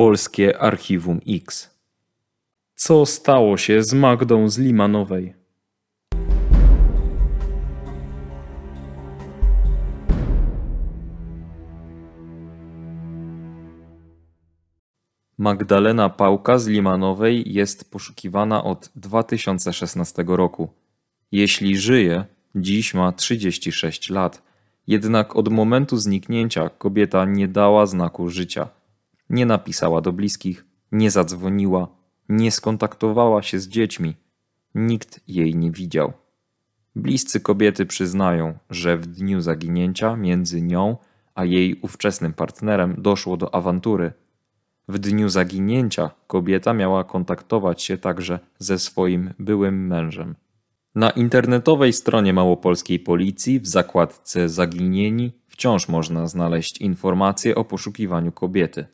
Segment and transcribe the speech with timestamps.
[0.00, 1.70] Polskie Archiwum X.
[2.74, 5.34] Co stało się z Magdą z Limanowej?
[15.38, 20.68] Magdalena Pałka z Limanowej jest poszukiwana od 2016 roku.
[21.32, 22.24] Jeśli żyje,
[22.54, 24.42] dziś ma 36 lat.
[24.86, 28.79] Jednak od momentu zniknięcia kobieta nie dała znaku życia.
[29.30, 31.88] Nie napisała do bliskich, nie zadzwoniła,
[32.28, 34.14] nie skontaktowała się z dziećmi.
[34.74, 36.12] Nikt jej nie widział.
[36.96, 40.96] Bliscy kobiety przyznają, że w dniu zaginięcia między nią
[41.34, 44.12] a jej ówczesnym partnerem doszło do awantury.
[44.88, 50.34] W dniu zaginięcia kobieta miała kontaktować się także ze swoim byłym mężem.
[50.94, 58.86] Na internetowej stronie małopolskiej policji w zakładce Zaginieni wciąż można znaleźć informacje o poszukiwaniu kobiety.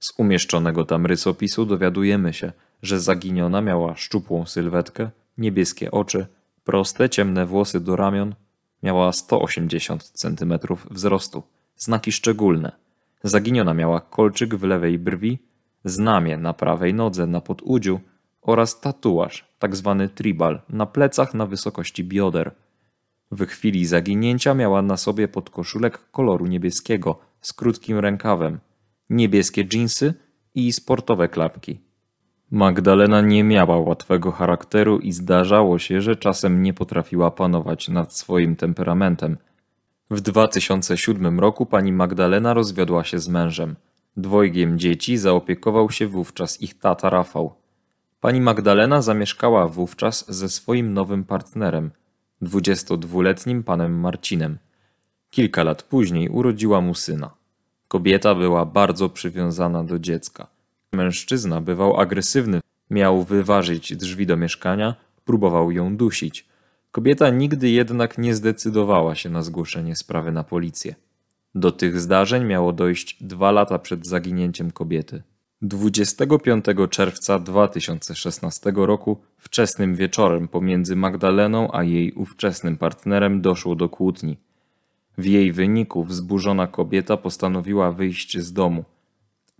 [0.00, 6.26] Z umieszczonego tam rysopisu dowiadujemy się, że zaginiona miała szczupłą sylwetkę, niebieskie oczy,
[6.64, 8.34] proste, ciemne włosy do ramion,
[8.82, 10.58] miała 180 cm
[10.90, 11.42] wzrostu,
[11.76, 12.72] znaki szczególne.
[13.24, 15.38] Zaginiona miała kolczyk w lewej brwi,
[15.84, 18.00] znamię na prawej nodze na podudziu
[18.42, 19.44] oraz tatuaż.
[19.58, 19.72] Tak
[20.14, 22.54] tribal, na plecach na wysokości bioder.
[23.30, 28.58] W chwili zaginięcia miała na sobie podkoszulek koloru niebieskiego z krótkim rękawem,
[29.10, 30.14] niebieskie dżinsy
[30.54, 31.80] i sportowe klapki.
[32.50, 38.56] Magdalena nie miała łatwego charakteru i zdarzało się, że czasem nie potrafiła panować nad swoim
[38.56, 39.36] temperamentem.
[40.10, 43.76] W 2007 roku pani Magdalena rozwiodła się z mężem.
[44.16, 47.54] Dwojgiem dzieci zaopiekował się wówczas ich tata Rafał.
[48.20, 51.90] Pani Magdalena zamieszkała wówczas ze swoim nowym partnerem,
[52.42, 54.58] 22-letnim panem Marcinem.
[55.30, 57.39] Kilka lat później urodziła mu syna.
[57.90, 60.46] Kobieta była bardzo przywiązana do dziecka.
[60.92, 62.60] Mężczyzna bywał agresywny,
[62.90, 66.46] miał wyważyć drzwi do mieszkania, próbował ją dusić.
[66.92, 70.94] Kobieta nigdy jednak nie zdecydowała się na zgłoszenie sprawy na policję.
[71.54, 75.22] Do tych zdarzeń miało dojść dwa lata przed zaginięciem kobiety.
[75.62, 84.36] 25 czerwca 2016 roku wczesnym wieczorem pomiędzy Magdaleną a jej ówczesnym partnerem doszło do kłótni.
[85.18, 88.84] W jej wyniku wzburzona kobieta postanowiła wyjść z domu.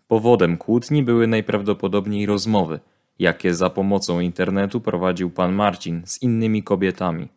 [0.08, 2.80] Powodem kłótni były najprawdopodobniej rozmowy,
[3.18, 7.28] jakie za pomocą internetu prowadził pan Marcin z innymi kobietami.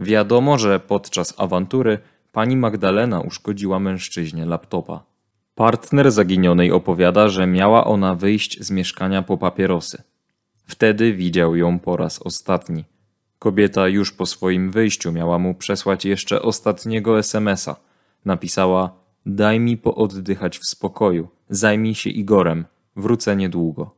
[0.00, 1.98] Wiadomo, że podczas awantury
[2.32, 5.04] pani Magdalena uszkodziła mężczyźnie laptopa.
[5.54, 10.02] Partner zaginionej opowiada, że miała ona wyjść z mieszkania po papierosy.
[10.64, 12.84] Wtedy widział ją po raz ostatni.
[13.40, 17.76] Kobieta już po swoim wyjściu miała mu przesłać jeszcze ostatniego SMS-a.
[18.24, 18.90] Napisała:
[19.26, 22.64] Daj mi pooddychać w spokoju, zajmij się Igorem,
[22.96, 23.94] wrócę niedługo.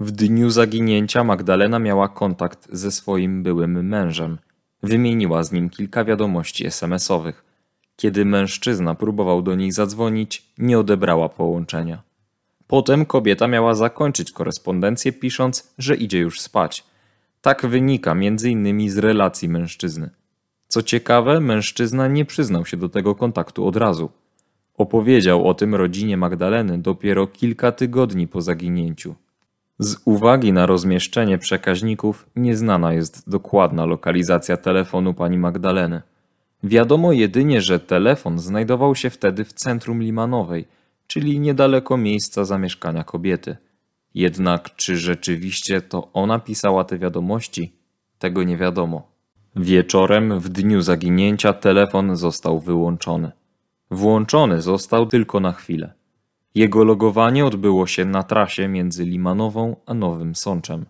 [0.00, 4.38] W dniu zaginięcia Magdalena miała kontakt ze swoim byłym mężem.
[4.82, 7.44] Wymieniła z nim kilka wiadomości SMS-owych.
[7.96, 12.02] Kiedy mężczyzna próbował do niej zadzwonić, nie odebrała połączenia.
[12.66, 16.84] Potem kobieta miała zakończyć korespondencję, pisząc, że idzie już spać.
[17.40, 20.10] Tak wynika innymi z relacji mężczyzny.
[20.68, 24.10] Co ciekawe, mężczyzna nie przyznał się do tego kontaktu od razu.
[24.78, 29.14] Opowiedział o tym rodzinie Magdaleny dopiero kilka tygodni po zaginięciu.
[29.78, 36.02] Z uwagi na rozmieszczenie przekaźników nieznana jest dokładna lokalizacja telefonu pani Magdaleny.
[36.62, 40.66] Wiadomo jedynie, że telefon znajdował się wtedy w centrum Limanowej,
[41.06, 43.56] czyli niedaleko miejsca zamieszkania kobiety.
[44.18, 47.72] Jednak czy rzeczywiście to ona pisała te wiadomości,
[48.18, 49.08] tego nie wiadomo.
[49.56, 53.32] Wieczorem w dniu zaginięcia telefon został wyłączony.
[53.90, 55.92] Włączony został tylko na chwilę.
[56.54, 60.86] Jego logowanie odbyło się na trasie między Limanową a Nowym Sączem.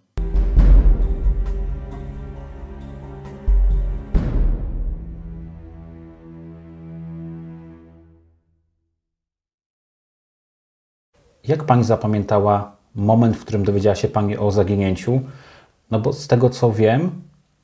[11.45, 15.21] Jak pani zapamiętała moment, w którym dowiedziała się pani o zaginięciu?
[15.91, 17.11] No bo z tego co wiem,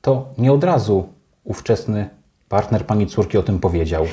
[0.01, 1.07] to nie od razu
[1.43, 2.09] ówczesny
[2.49, 4.05] partner pani córki o tym powiedział.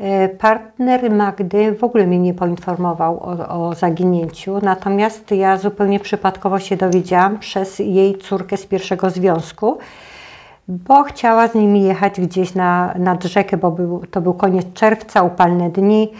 [0.00, 6.58] E, partner Magdy w ogóle mnie nie poinformował o, o, zaginięciu, natomiast ja zupełnie przypadkowo
[6.58, 9.78] się dowiedziałam przez jej córkę z pierwszego związku,
[10.68, 15.22] bo chciała z nimi jechać gdzieś na, nad rzekę, bo był, to był koniec czerwca,
[15.22, 16.12] upalne dni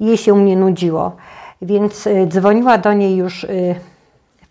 [0.00, 1.16] jej się mnie nudziło.
[1.64, 3.74] Więc y, dzwoniła do niej już y,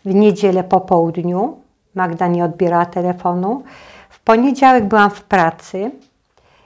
[0.05, 1.57] w niedzielę po południu.
[1.95, 3.63] Magda nie odbierała telefonu.
[4.09, 5.91] W poniedziałek byłam w pracy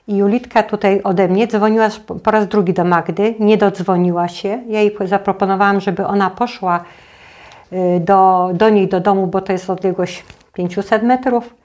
[0.07, 1.89] I Julitka tutaj ode mnie dzwoniła
[2.23, 4.63] po raz drugi do Magdy, nie dodzwoniła się.
[4.67, 6.83] Ja jej zaproponowałam, żeby ona poszła
[7.73, 11.55] y, do, do niej do domu, bo to jest odległość 500 metrów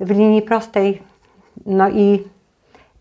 [0.00, 1.02] w linii prostej.
[1.66, 2.24] No i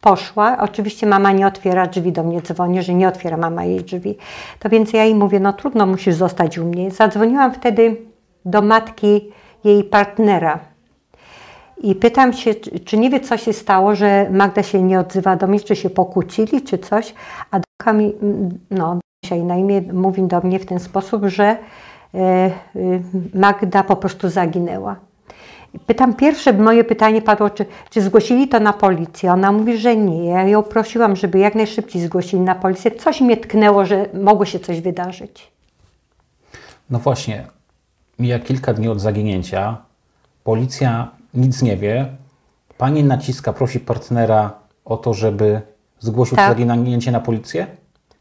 [0.06, 0.58] poszła.
[0.58, 4.18] Oczywiście mama nie otwiera drzwi, do mnie dzwoni, że nie otwiera mama jej drzwi.
[4.60, 6.92] To więc ja jej mówię, no trudno, musisz zostać u mnie.
[6.92, 7.98] Zadzwoniłam wtedy
[8.46, 9.32] do matki
[9.64, 10.60] jej partnera.
[11.78, 12.56] I pytam się,
[12.86, 15.90] czy nie wie, co się stało, że Magda się nie odzywa do mnie, czy się
[15.90, 17.14] pokłócili, czy coś.
[17.52, 18.14] A Doka mi,
[18.72, 21.58] no, dzisiaj na imię mówi do mnie w ten sposób, że e,
[22.18, 22.52] e,
[23.34, 24.96] Magda po prostu zaginęła.
[25.88, 29.34] Pytam, pierwsze moje pytanie padło, czy, czy zgłosili to na policję.
[29.34, 30.26] Ona mówi, że nie.
[30.26, 32.92] Ja ją prosiłam, żeby jak najszybciej zgłosili na policję.
[32.92, 35.52] Coś mnie tknęło, że mogło się coś wydarzyć.
[36.90, 37.48] No właśnie,
[38.20, 39.78] mija kilka dni od zaginięcia.
[40.44, 42.06] Policja nic nie wie.
[42.78, 44.54] Pani naciska, prosi partnera
[44.86, 45.62] o to, żeby
[46.00, 46.58] zgłosił tak.
[46.58, 47.68] zaginięcie na policję.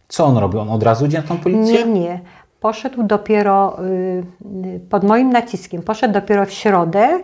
[0.09, 0.59] Co on robi?
[0.59, 1.87] On od razu idzie na tą policję?
[1.87, 2.21] Nie, nie.
[2.61, 7.21] Poszedł dopiero y, pod moim naciskiem, poszedł dopiero w środę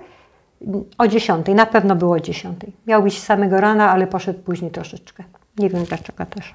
[0.99, 2.59] o 10, na pewno było 10.
[2.87, 5.25] Miał być samego rana, ale poszedł później troszeczkę.
[5.59, 6.55] Nie wiem dlaczego też.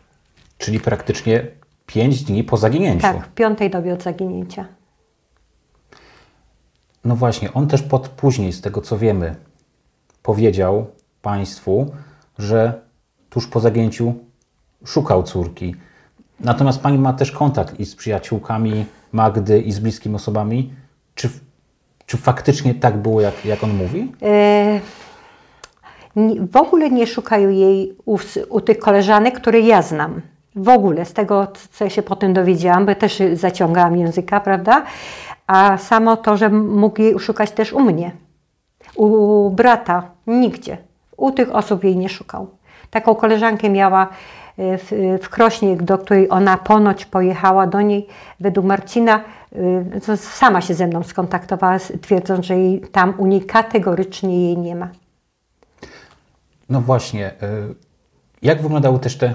[0.58, 1.48] Czyli praktycznie
[1.86, 3.02] 5 dni po zaginięciu.
[3.02, 4.66] Tak, w piątej dobie od zaginięcia.
[7.06, 9.36] No właśnie, on też pod później, z tego co wiemy,
[10.24, 10.88] powiedział
[11.22, 11.92] Państwu,
[12.40, 12.82] że
[13.30, 14.14] tuż po zaginięciu
[14.86, 15.76] szukał córki.
[16.40, 20.74] Natomiast Pani ma też kontakt i z przyjaciółkami Magdy, i z bliskimi osobami.
[21.16, 21.30] Czy
[22.06, 24.12] czy faktycznie tak było, jak, jak on mówi?
[24.22, 24.80] E,
[26.52, 28.18] w ogóle nie szukają jej u,
[28.50, 30.22] u tych koleżanek, które ja znam.
[30.56, 34.84] W ogóle, z tego, co ja się potem dowiedziałam, bo też zaciągałam języka, prawda?
[35.48, 38.12] A samo to, że mógł jej szukać też u mnie,
[38.96, 40.78] u brata, nigdzie.
[41.18, 42.48] U tych osób jej nie szukał.
[42.90, 44.08] Taką koleżankę miała
[44.58, 48.08] w, w Krośnie, do której ona ponoć pojechała do niej,
[48.40, 49.24] według Marcina,
[50.10, 54.76] Y, sama się ze mną skontaktowała, twierdząc, że jej, tam u niej kategorycznie jej nie
[54.76, 54.90] ma.
[56.70, 57.34] No właśnie.
[58.42, 59.34] Jak wyglądały też te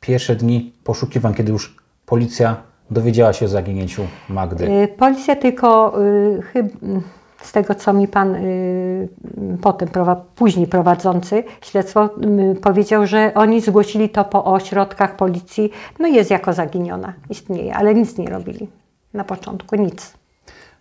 [0.00, 1.76] pierwsze dni poszukiwań, kiedy już
[2.06, 2.56] policja
[2.90, 4.88] dowiedziała się o zaginięciu Magdy?
[4.98, 5.94] Policja tylko
[6.52, 6.68] chyba
[7.42, 8.36] z tego, co mi pan
[9.62, 9.88] potem,
[10.34, 12.10] później prowadzący śledztwo
[12.62, 18.18] powiedział, że oni zgłosili to po ośrodkach policji, no jest jako zaginiona, istnieje, ale nic
[18.18, 18.68] nie robili
[19.14, 20.14] na początku nic.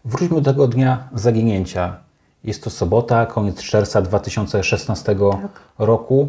[0.06, 1.96] Wróćmy do tego dnia zaginięcia.
[2.44, 5.62] Jest to sobota, koniec czerwca 2016 tak.
[5.80, 6.28] roku.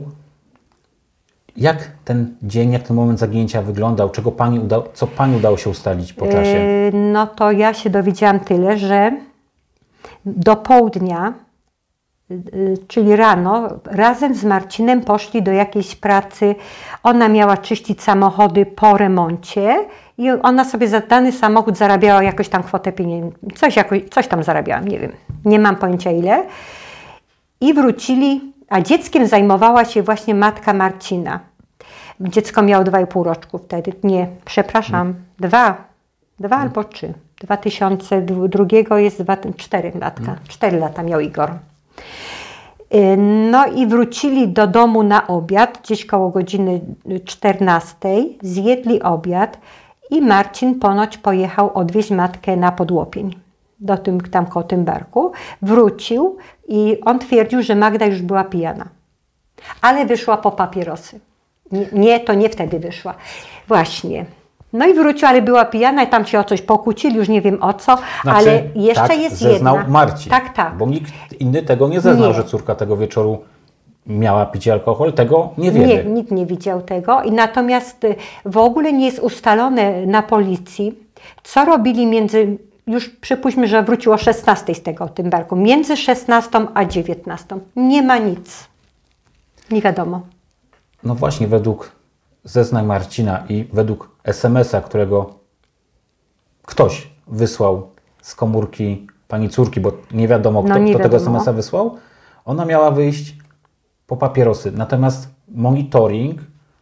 [1.56, 4.10] Jak ten dzień, jak ten moment zaginięcia wyglądał?
[4.10, 6.50] Czego pani uda, co Pani udało się ustalić po czasie?
[6.50, 9.12] Yy, no to ja się dowiedziałam tyle, że
[10.36, 11.34] do południa,
[12.30, 16.54] yy, czyli rano, razem z Marcinem poszli do jakiejś pracy.
[17.02, 19.84] Ona miała czyścić samochody po remoncie
[20.18, 24.42] i ona sobie za dany samochód zarabiała jakoś tam kwotę pieniędzy, coś, jakoś, coś tam
[24.42, 25.12] zarabiała, nie wiem,
[25.44, 26.46] nie mam pojęcia ile.
[27.60, 31.40] I wrócili, a dzieckiem zajmowała się właśnie matka Marcina.
[32.20, 35.84] Dziecko miało dwa i pół roczku wtedy, nie, przepraszam, dwa,
[36.40, 37.14] dwa albo trzy.
[37.40, 41.50] 2002 jest dwa, cztery latka, cztery lata miał Igor.
[42.94, 43.16] Y,
[43.50, 46.80] no i wrócili do domu na obiad, gdzieś koło godziny
[47.24, 47.98] 14.
[48.42, 49.58] Zjedli obiad
[50.10, 53.34] i Marcin ponoć pojechał odwieźć matkę na podłopień
[53.80, 55.32] do tym tam koło barku.
[55.62, 56.36] Wrócił
[56.68, 58.88] i on twierdził, że Magda już była pijana.
[59.80, 61.20] Ale wyszła po papierosy.
[61.72, 63.14] Nie, nie, to nie wtedy wyszła.
[63.68, 64.24] Właśnie.
[64.72, 67.62] No i wrócił, ale była pijana i tam się o coś pokłócili, już nie wiem
[67.62, 69.90] o co, znaczy, ale jeszcze tak, jest zeznał jedna.
[69.90, 70.30] Marcin.
[70.30, 70.76] Tak, tak.
[70.76, 72.34] Bo nikt inny tego nie zeznał, nie.
[72.34, 73.38] że córka tego wieczoru
[74.06, 75.86] miała pić alkohol, tego nie wiemy.
[75.86, 77.22] Nie, nikt nie widział tego.
[77.22, 80.98] I natomiast y, w ogóle nie jest ustalone na policji,
[81.42, 82.56] co robili między,
[82.86, 87.56] już przypuśćmy, że wróciło o 16 z tego tym barku, między 16 a 19.
[87.76, 88.68] Nie ma nic.
[89.70, 90.20] Nie wiadomo.
[91.04, 91.92] No właśnie, według
[92.44, 95.34] zeznań Marcina i według SMS-a, którego
[96.66, 97.90] ktoś wysłał
[98.22, 101.02] z komórki pani córki, bo nie wiadomo, kto, no nie kto wiadomo.
[101.02, 101.96] tego SMS-a wysłał,
[102.44, 103.36] ona miała wyjść
[104.06, 104.72] po papierosy.
[104.72, 106.40] Natomiast monitoring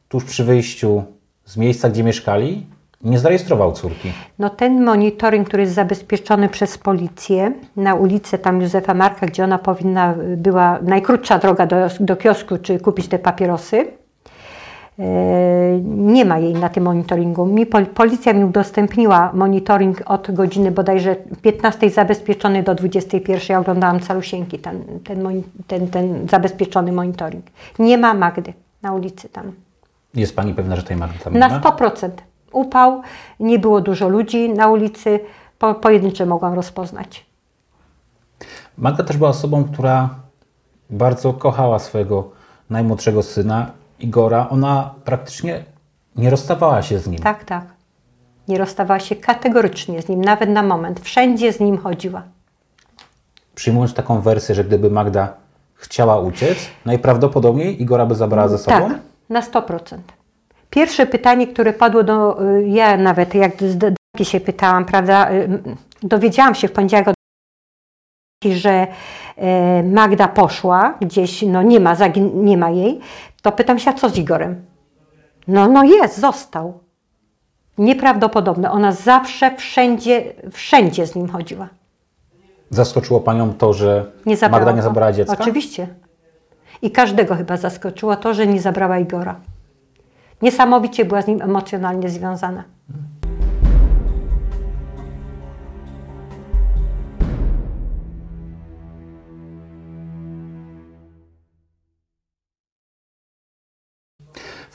[0.08, 1.04] tuż przy wyjściu
[1.44, 2.66] z miejsca, gdzie mieszkali,
[3.04, 4.12] nie zarejestrował córki.
[4.38, 9.58] No ten monitoring, który jest zabezpieczony przez policję na ulicy tam Józefa Marka, gdzie ona
[9.58, 13.86] powinna była najkrótsza droga do, do kiosku, czy kupić te papierosy,
[15.84, 17.46] nie ma jej na tym monitoringu.
[17.46, 23.40] Mi, policja mi udostępniła monitoring od godziny bodajże 15 zabezpieczony do 21.
[23.48, 27.44] Ja oglądałam calusieńki ten, ten, ten, ten zabezpieczony monitoring.
[27.78, 29.52] Nie ma Magdy na ulicy tam.
[30.14, 31.48] Jest Pani pewna, że tej Magdy tam nie ma?
[31.48, 32.10] Na 100%.
[32.52, 33.02] Upał,
[33.40, 35.20] nie było dużo ludzi na ulicy,
[35.58, 37.26] po, pojedyncze mogłam rozpoznać.
[38.78, 40.08] Magda też była osobą, która
[40.90, 42.30] bardzo kochała swojego
[42.70, 44.48] najmłodszego syna, Igora.
[44.50, 45.64] Ona praktycznie
[46.16, 47.18] nie rozstawała się z nim.
[47.18, 47.64] Tak, tak.
[48.48, 51.00] Nie rozstawała się kategorycznie z nim, nawet na moment.
[51.00, 52.22] Wszędzie z nim chodziła.
[53.54, 55.34] Przyjmując taką wersję, że gdyby Magda
[55.74, 58.88] chciała uciec, najprawdopodobniej Igora by zabrała ze sobą?
[58.88, 58.98] Tak,
[59.30, 59.98] na 100%.
[60.70, 62.42] Pierwsze pytanie, które padło do.
[62.56, 63.52] y, Ja nawet jak
[64.22, 65.30] się pytałam, prawda?
[65.32, 65.48] y,
[66.02, 67.06] Dowiedziałam się w poniedziałek
[68.46, 68.86] od że
[69.36, 71.96] e, Magda poszła gdzieś, no nie ma,
[72.34, 73.00] nie ma jej,
[73.42, 74.64] to pytam się, a co z Igorem?
[75.48, 76.80] No, no jest, został.
[77.78, 78.70] Nieprawdopodobne.
[78.70, 81.68] Ona zawsze, wszędzie, wszędzie z nim chodziła.
[82.70, 85.36] Zaskoczyło Panią to, że Nie Magda nie zabrała dziecka?
[85.40, 85.88] Oczywiście.
[86.82, 89.40] I każdego chyba zaskoczyło to, że nie zabrała Igora.
[90.42, 92.64] Niesamowicie była z nim emocjonalnie związana.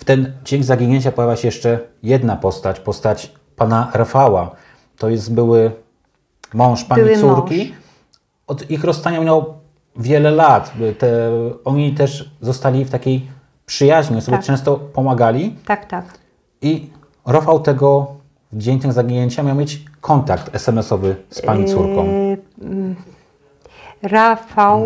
[0.02, 4.52] W ten dzień zaginięcia pojawia się jeszcze jedna postać, postać pana Rafała.
[4.98, 5.72] To jest były
[6.54, 7.58] mąż pani Były córki.
[7.58, 7.72] mąż.
[8.48, 9.58] Od ich rozstania minęło
[9.96, 10.74] wiele lat.
[10.98, 11.30] Te,
[11.66, 13.28] oni też zostali w takiej
[13.66, 14.46] przyjaźni, sobie Tak.
[14.46, 15.56] często pomagali.
[15.66, 16.06] Tak, tak.
[16.62, 16.90] I
[17.26, 18.08] Rafał tego
[18.52, 22.06] w dzień tego zaginięcia miał mieć kontakt SMS-owy z pani córką.
[22.06, 22.96] Yy, mm,
[24.04, 24.86] Rafał,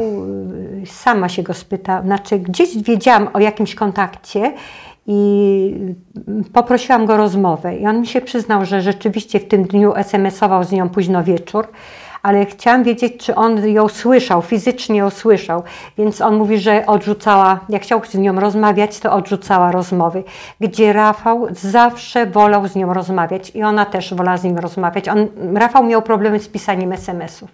[0.79, 4.53] yy, sama się go spytała, znaczy gdzieś wiedziałam o jakimś kontakcie
[5.07, 5.73] i
[6.53, 7.75] poprosiłam go o rozmowę.
[7.77, 11.67] I on mi się przyznał, że rzeczywiście w tym dniu SMS-ował z nią późno wieczór,
[12.23, 15.63] ale chciałam wiedzieć, czy on ją słyszał, fizycznie ją słyszał.
[15.97, 20.23] Więc on mówi, że odrzucała, jak chciał z nią rozmawiać, to odrzucała rozmowy.
[20.59, 25.09] Gdzie Rafał zawsze wolał z nią rozmawiać i ona też wolała z nim rozmawiać.
[25.09, 27.49] On, Rafał miał problemy z pisaniem SMS-ów.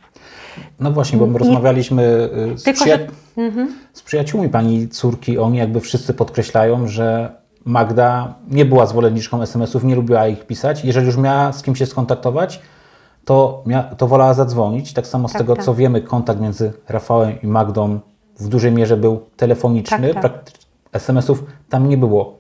[0.80, 3.74] No właśnie, bo my rozmawialiśmy y, z, Tylko, przyja- że- Mhm.
[3.94, 5.38] z przyjaciółmi pani córki.
[5.38, 10.86] Oni jakby wszyscy podkreślają, że Magda nie była zwolenniczką SMS-ów, nie lubiła ich pisać.
[10.86, 12.62] Jeżeli już miała z kim się skontaktować,
[13.26, 13.64] to,
[13.98, 14.94] to wolała zadzwonić.
[14.94, 15.66] Tak samo z Tak, tego, tak.
[15.66, 18.00] co wiemy, kontakt między Rafałem i Magdą
[18.40, 20.14] w dużej mierze był telefoniczny.
[20.14, 20.42] Tak, tak.
[20.94, 22.38] SMS-ów tam nie było.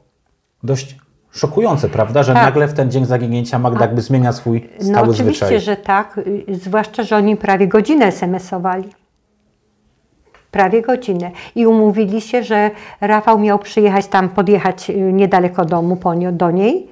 [0.63, 0.97] Dość
[1.31, 2.43] szokujące, prawda, że Tak.
[2.45, 5.61] nagle w ten dzień zaginięcia Magda jakby zmienia swój stały No oczywiście, zwyczaj.
[5.61, 8.89] że tak, y, zwłaszcza, że oni prawie godzinę SMS-owali.
[10.51, 11.31] Prawie godzinę.
[11.55, 16.51] I umówili się, że Rafał miał przyjechać tam, podjechać y, niedaleko domu po nie, do
[16.51, 16.87] niej.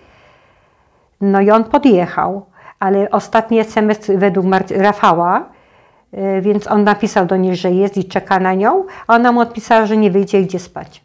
[1.21, 2.45] No i on podjechał,
[2.79, 5.45] ale ostatni SMS według Mar- Rafała,
[6.13, 9.39] y, więc on napisał do niej, że jest i czeka na nią, a ona mu
[9.39, 11.01] odpisała, że nie wyjdzie gdzie spać.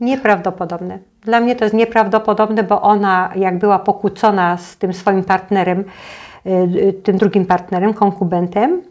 [0.00, 0.98] Nieprawdopodobne.
[1.22, 5.84] Dla mnie to jest nieprawdopodobne, bo ona, jak była pokłócona z tym swoim partnerem,
[6.46, 8.82] y, tym drugim partnerem, konkubentem,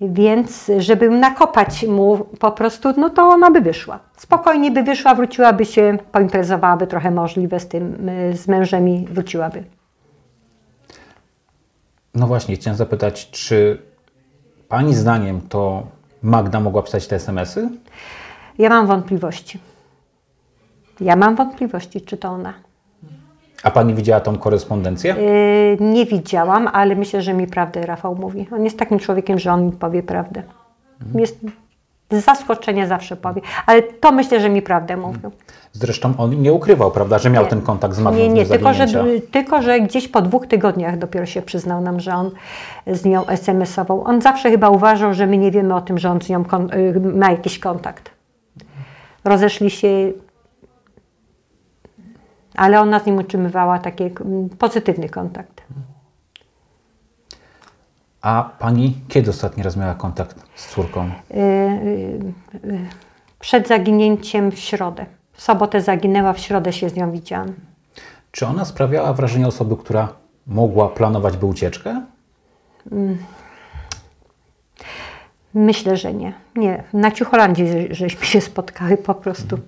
[0.00, 3.98] więc żeby nakopać mu po prostu, no to ona by wyszła.
[4.16, 9.64] Spokojnie by wyszła, wróciłaby się, poimprezowałaby trochę możliwe z tym, y, z mężem i wróciłaby.
[12.14, 13.82] No właśnie, chciałem zapytać, czy
[14.68, 15.86] Pani zdaniem to
[16.22, 17.68] Magda mogła pisać te SMS-y?
[18.58, 19.58] Ja mam wątpliwości.
[21.00, 22.54] Ja mam wątpliwości, czy to ona.
[23.62, 25.14] A Pani widziała tą korespondencję?
[25.80, 28.46] Yy, nie widziałam, ale myślę, że mi prawdę Rafał mówi.
[28.52, 30.42] On jest takim człowiekiem, że on mi powie prawdę.
[31.14, 31.38] Jest
[32.10, 35.30] z zaskoczenia zawsze powie, ale to myślę, że mi prawdę mówił.
[35.72, 37.50] Zresztą on nie ukrywał, prawda, że miał Nie.
[37.50, 38.86] ten kontakt z Magdą Nie, nie, tylko że,
[39.30, 42.30] tylko że gdzieś po dwóch tygodniach dopiero się przyznał nam, że on
[42.86, 44.04] z nią SMS-ował.
[44.04, 47.00] On zawsze chyba uważał, że my nie wiemy o tym, że on z nią y,
[47.00, 48.10] ma jakiś kontakt.
[49.24, 50.12] Rozeszli się,
[52.58, 55.62] ale ona z nim utrzymywała taki mm, pozytywny kontakt.
[58.22, 61.10] A Pani kiedy ostatni raz miała kontakt z córką?
[61.30, 61.40] Y, y,
[62.64, 62.78] y,
[63.40, 65.06] Przed zaginięciem w środę.
[65.32, 67.54] W sobotę zaginęła, w środę się z nią widziałam.
[68.32, 70.08] Czy ona sprawiała wrażenie osoby, która
[70.46, 72.02] mogła planować by ucieczkę?
[75.54, 76.32] Myślę, że nie.
[76.56, 76.84] Nie.
[76.92, 79.58] Na Ciucholandii że- żeśmy się spotkały po prostu.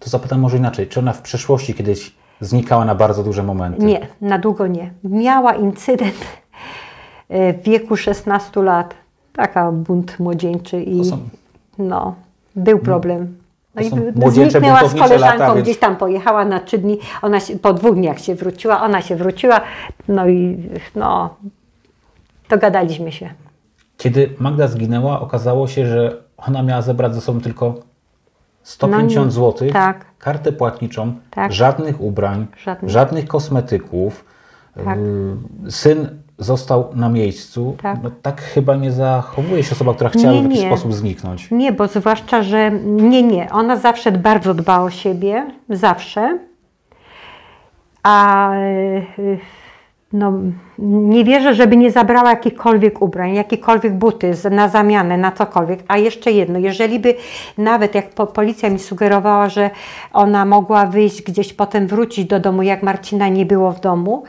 [0.00, 0.86] To zapytam może inaczej.
[0.88, 3.84] Czy ona w przeszłości kiedyś znikała na bardzo duże momenty?
[3.84, 4.90] Nie, na długo nie.
[5.04, 6.14] Miała incydent
[7.28, 8.94] e, w wieku 16 lat.
[9.32, 11.18] Taka bunt młodzieńczy i są-
[11.78, 12.14] no,
[12.56, 13.36] był problem.
[13.74, 13.90] No i
[14.30, 16.98] zniknęła z koleżanką, lata, więc- gdzieś tam pojechała na trzy dni.
[17.22, 19.60] Ona się, po dwóch dniach się wróciła, ona się wróciła,
[20.08, 20.56] no i
[20.94, 21.34] no,
[22.50, 23.30] dogadaliśmy się.
[23.96, 27.74] Kiedy Magda zginęła, okazało się, że ona miała zebrać ze sobą tylko
[28.64, 30.04] 150 No, zł, tak.
[30.18, 31.52] kartę płatniczą, Tak.
[31.52, 32.90] żadnych ubrań, Żadnych.
[32.90, 34.24] żadnych kosmetyków.
[34.84, 34.98] Tak.
[34.98, 37.76] Y, Syn został na miejscu.
[37.82, 37.98] Tak.
[38.02, 40.66] No, tak chyba nie zachowuje się osoba, która chciała Nie, w jakiś nie.
[40.66, 41.50] sposób zniknąć.
[41.50, 43.50] Nie, bo zwłaszcza, że nie, nie.
[43.52, 46.38] Ona zawsze bardzo dba o siebie, zawsze.
[48.02, 48.50] A
[49.18, 49.38] y,
[50.14, 50.32] no,
[50.78, 55.80] nie wierzę, żeby nie zabrała jakichkolwiek ubrań, jakiekolwiek buty na zamianę, na cokolwiek.
[55.88, 57.14] A jeszcze jedno, jeżeli by
[57.58, 59.70] nawet jak po, policja mi sugerowała, że
[60.12, 64.22] ona mogła wyjść gdzieś, potem wrócić do domu, jak Marcina nie było w domu,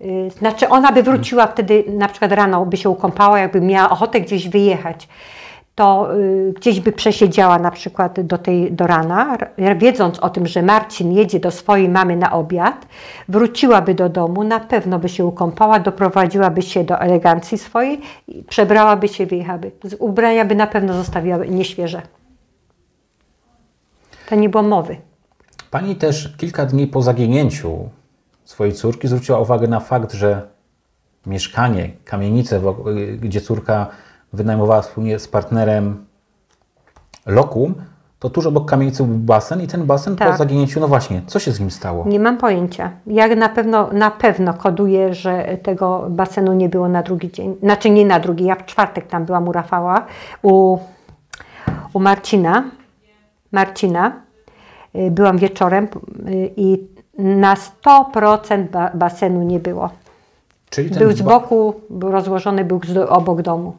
[0.00, 4.20] y, znaczy ona by wróciła wtedy, na przykład rano by się ukąpała, jakby miała ochotę
[4.20, 5.08] gdzieś wyjechać
[5.74, 9.38] to y, gdzieś by przesiedziała na przykład do, tej, do rana,
[9.76, 12.86] wiedząc o tym, że Marcin jedzie do swojej mamy na obiad,
[13.28, 18.00] wróciłaby do domu, na pewno by się ukąpała, doprowadziłaby się do elegancji swojej,
[18.48, 19.70] przebrałaby się, wyjechałaby.
[19.98, 22.02] Ubrania by na pewno zostawiła nieświeże.
[24.28, 24.96] To nie było mowy.
[25.70, 27.88] Pani też kilka dni po zaginięciu
[28.44, 30.42] swojej córki zwróciła uwagę na fakt, że
[31.26, 33.86] mieszkanie, kamienicę, wo- y, gdzie córka
[34.34, 36.04] wynajmowała wspólnie z partnerem
[37.26, 37.74] lokum,
[38.18, 40.36] to tuż obok kamienicy był basen i ten basen po Tak.
[40.38, 42.04] zaginięciu, no właśnie, co się z nim stało?
[42.08, 42.90] Nie mam pojęcia.
[43.06, 47.56] Ja na pewno, na pewno koduję, że tego basenu nie było na drugi dzień.
[47.62, 50.06] Znaczy nie na drugi, ja w czwartek tam byłam u Rafała,
[50.42, 50.78] u,
[51.92, 52.64] u Marcina.
[53.52, 54.12] Marcina.
[54.96, 56.88] Y, Byłam wieczorem y, i
[57.18, 59.90] na 100% ba- basenu nie było.
[60.70, 63.76] Czyli ten, Był z boku, był rozłożony, był obok domu.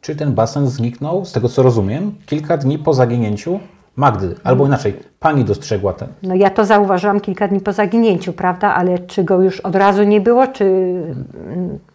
[0.00, 3.60] Czyli ten basen zniknął, z tego co rozumiem, kilka dni po zaginięciu
[3.96, 4.34] Magdy.
[4.44, 6.08] Albo inaczej, pani dostrzegła ten.
[6.22, 8.74] No ja to zauważyłam kilka dni po zaginięciu, prawda?
[8.74, 10.94] Ale czy go już od razu nie było, czy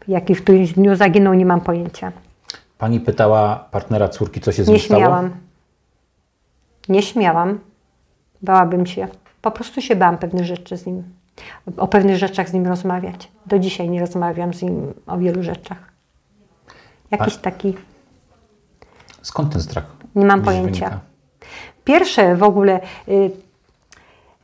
[0.08, 2.12] jaki w którymś dniu zaginął, nie mam pojęcia.
[2.78, 5.02] Pani pytała partnera córki, co się z Nie nim stało?
[5.02, 5.30] śmiałam.
[6.90, 7.60] Nie śmiałam.
[8.42, 9.08] Bałabym się.
[9.42, 11.04] Po prostu się bałam pewnych rzeczy z nim.
[11.78, 13.32] O pewnych rzeczach z nim rozmawiać.
[13.46, 15.92] Do dzisiaj nie rozmawiam z nim o wielu rzeczach.
[17.12, 17.74] Jakiś taki.
[19.22, 19.84] Skąd ten strach?
[20.16, 20.86] Nie mam pojęcia.
[20.86, 21.00] wynika?
[21.84, 22.80] Pierwsze w ogóle.
[23.08, 23.32] Y,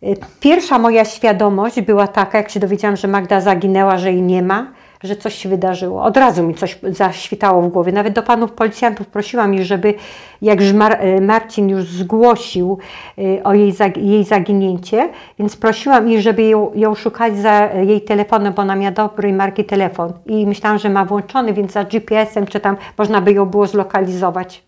[0.04, 4.44] y, pierwsza moja świadomość była taka, jak się dowiedziałam, że Magda zaginęła, że jej nie
[4.44, 4.68] ma,
[5.04, 6.04] że coś się wydarzyło.
[6.04, 7.92] Od razu mi coś zaświtało w głowie.
[7.92, 9.94] Nawet do panów policjantów prosiłam ich, żeby
[10.42, 12.78] jak już Mar- y, Marcin już zgłosił
[13.20, 18.02] y, o jej, zag- jej zaginięcie, więc prosiłam ich, żeby ją, ją szukać za jej
[18.02, 20.14] telefonem, bo ona miała dobrej marki telefon.
[20.26, 24.67] I myślałam, że ma włączony, więc za GPS-em czy tam można by ją było zlokalizować.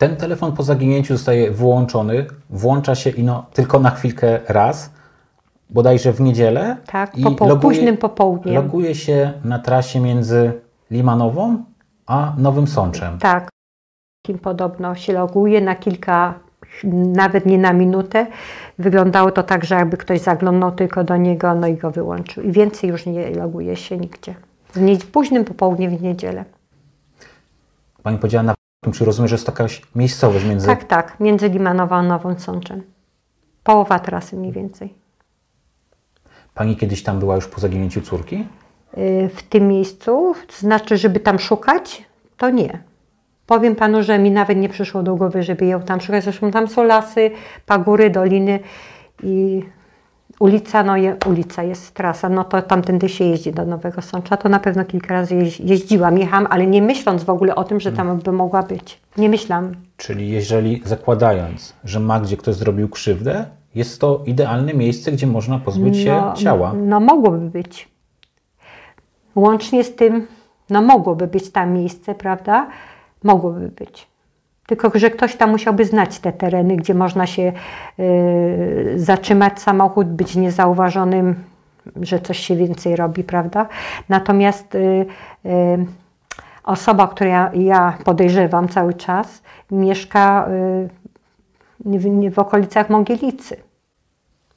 [0.00, 4.90] Ten telefon po zaginięciu zostaje wyłączony, włącza się ino tylko na chwilkę raz,
[5.70, 6.76] bodajże w niedzielę.
[6.86, 8.54] Tak, i po po- późnym popołudniem.
[8.54, 10.52] Loguje się na trasie między
[10.90, 11.64] Limanową
[12.06, 13.18] a Nowym Sączem.
[13.18, 13.48] Tak,
[14.26, 16.34] kim podobno się loguje na kilka,
[17.14, 18.26] nawet nie na minutę.
[18.78, 22.42] Wyglądało to tak, że jakby ktoś zaglądał tylko do niego, no i go wyłączył.
[22.42, 24.34] I więcej już nie loguje się nigdzie.
[24.72, 26.44] W nie, późnym popołudnie w niedzielę.
[28.02, 28.59] Pani powiedziała na
[28.92, 30.66] czy rozumiem, że jest to jakaś miejscowość między...
[30.66, 32.82] Tak, tak, między Limanową a Nową Sączem.
[33.64, 34.94] Połowa trasy mniej więcej.
[36.54, 38.46] Pani kiedyś tam była już po zaginięciu córki?
[38.98, 42.04] Y, w tym miejscu, znaczy, żeby tam szukać,
[42.36, 42.82] to nie.
[43.46, 46.24] Powiem panu, że mi nawet nie przyszło do głowy, żeby ją tam szukać.
[46.24, 47.30] Zresztą tam są lasy,
[47.66, 48.60] pagóry, doliny
[49.22, 49.62] i
[50.40, 54.36] ulica, no je, ulica jest trasa, no to tamtędy się jeździ do Nowego Sącza.
[54.36, 57.80] To na pewno kilka razy jeź- jeździłam, jechałam, ale nie myśląc w ogóle o tym,
[57.80, 59.00] że tam by mogła być.
[59.16, 59.74] Nie myślałam.
[59.96, 65.96] Czyli jeżeli zakładając, że Magdzie ktoś zrobił krzywdę, jest to idealne miejsce, gdzie można pozbyć
[65.96, 66.72] się ciała.
[66.76, 67.88] No mogłoby być.
[69.34, 70.26] Łącznie z tym,
[70.70, 72.66] no mogłoby być tam miejsce, prawda?
[73.22, 74.09] Mogłoby być.
[74.70, 77.52] Tylko, że ktoś tam musiałby znać te tereny, gdzie można się
[77.98, 81.44] y, zatrzymać samochód, być niezauważonym,
[82.02, 83.68] że coś się więcej robi, prawda?
[84.08, 84.78] Natomiast y,
[85.46, 85.86] y,
[86.64, 93.56] osoba, którą ja, ja podejrzewam cały czas, mieszka y, w, w okolicach Mogielicy.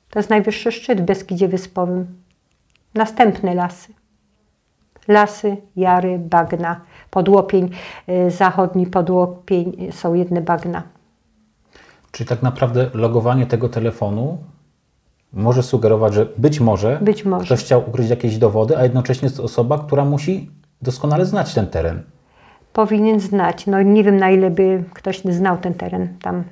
[0.09, 2.07] To jest najwyższy szczyt w Beskidzie Wyspowym.
[2.93, 3.93] Następne lasy.
[5.07, 6.81] Lasy, jary, bagna.
[7.13, 7.69] Podłopień
[8.09, 10.83] y, zachodni, podłopień są jedne bagna.
[12.11, 14.37] Czyli tak naprawdę logowanie tego telefonu
[15.33, 17.45] może sugerować, że być może, Być może.
[17.45, 20.49] ktoś chciał ukryć jakieś dowody, a jednocześnie jest osoba, która musi
[20.81, 22.03] doskonale znać ten teren.
[22.73, 23.67] Powinien znać.
[23.67, 26.43] No nie wiem na ile by ktoś znał ten teren tam.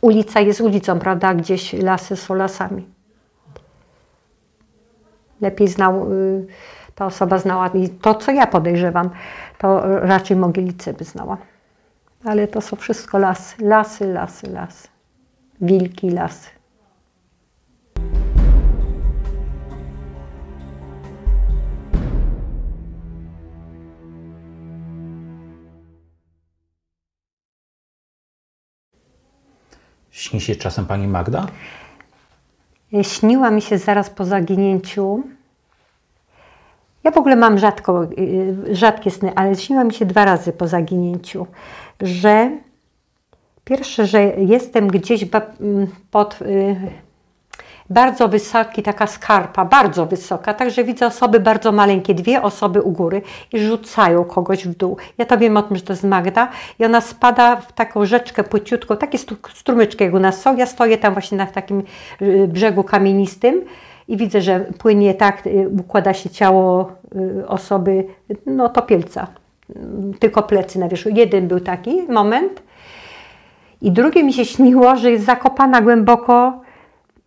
[0.00, 1.34] Ulica jest ulicą, prawda?
[1.34, 2.86] Gdzieś lasy są lasami.
[5.40, 6.46] Lepiej znał, y,
[6.96, 9.10] ta osoba znała i to, co ja podejrzewam,
[9.58, 11.36] to raczej Mogielicę by znała.
[12.24, 14.88] Ale to są wszystko lasy, lasy, lasy, lasy.
[15.60, 16.50] Wilki, lasy.
[30.10, 31.46] Śni się czasem pani Magda?
[33.02, 35.35] Śniła mi się zaraz po zaginięciu.
[37.06, 40.68] Ja w ogóle mam rzadko, y, rzadkie sny, ale śniła mi się dwa razy po
[40.68, 41.46] zaginięciu,
[42.00, 42.50] że
[43.64, 46.76] pierwsze, że jestem gdzieś ba- m, pod y,
[47.90, 53.22] bardzo wysoki, taka skarpa, bardzo wysoka, także widzę osoby bardzo maleńkie, dwie osoby u góry
[53.52, 54.96] i rzucają kogoś w dół.
[55.18, 58.44] Ja to wiem o tym, że to jest Magda i ona spada w taką rzeczkę
[58.44, 59.18] płyciutką, takie
[59.54, 60.56] strumyczki jak u nas są.
[60.56, 61.82] Ja stoję tam właśnie na takim
[62.22, 63.64] y, brzegu kamienistym
[64.08, 66.92] i widzę, że płynie tak, y, układa się ciało
[67.40, 68.04] y, osoby,
[68.46, 69.26] no topielca,
[69.74, 71.08] Mm, tylko plecy na wierzchu.
[71.08, 72.62] Jeden był taki moment.
[73.82, 76.60] I drugie mi się śniło, że jest zakopana głęboko,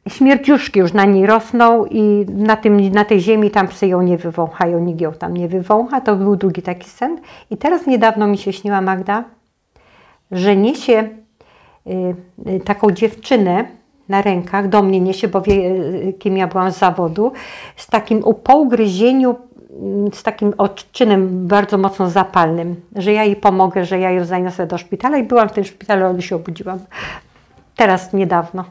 [0.08, 4.18] śmierciuszki już na niej rosną i na, tym, na tej ziemi tam psy ją nie
[4.18, 6.02] wywąchają, nikt ją tam nie wywącha.
[6.02, 7.20] To był drugi taki sen.
[7.52, 9.24] I teraz niedawno mi się śniła Magda,
[10.32, 11.10] że niesie
[11.88, 12.16] y,
[12.48, 13.66] y, taką dziewczynę
[14.10, 15.62] na rękach, do mnie niesie, bo wie,
[16.14, 17.32] kim ja byłam z zawodu,
[17.76, 19.36] z takim u- po ugryzieniu,
[19.82, 24.68] mm, z takim odczynem bardzo mocno zapalnym, że ja jej pomogę, że ja ją zaniosę
[24.68, 26.80] do szpitala i byłam w tym szpitalu, ale się obudziłam.
[27.76, 28.66] Teraz niedawno.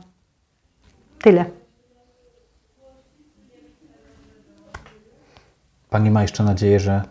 [1.23, 1.45] Tyle.
[5.91, 7.03] Pani ma jeszcze nadzieję, że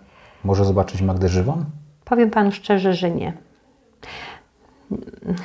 [0.44, 1.63] może zobaczyć Magdę żywą?
[2.06, 3.34] Powiem panu szczerze, że nie.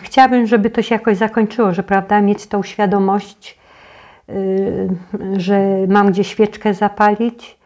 [0.02, 3.58] Chciałabym, żeby to się jakoś zakończyło, że prawda, mieć tą świadomość,
[4.28, 4.34] yy,
[5.36, 7.58] że mam gdzie świeczkę zapalić,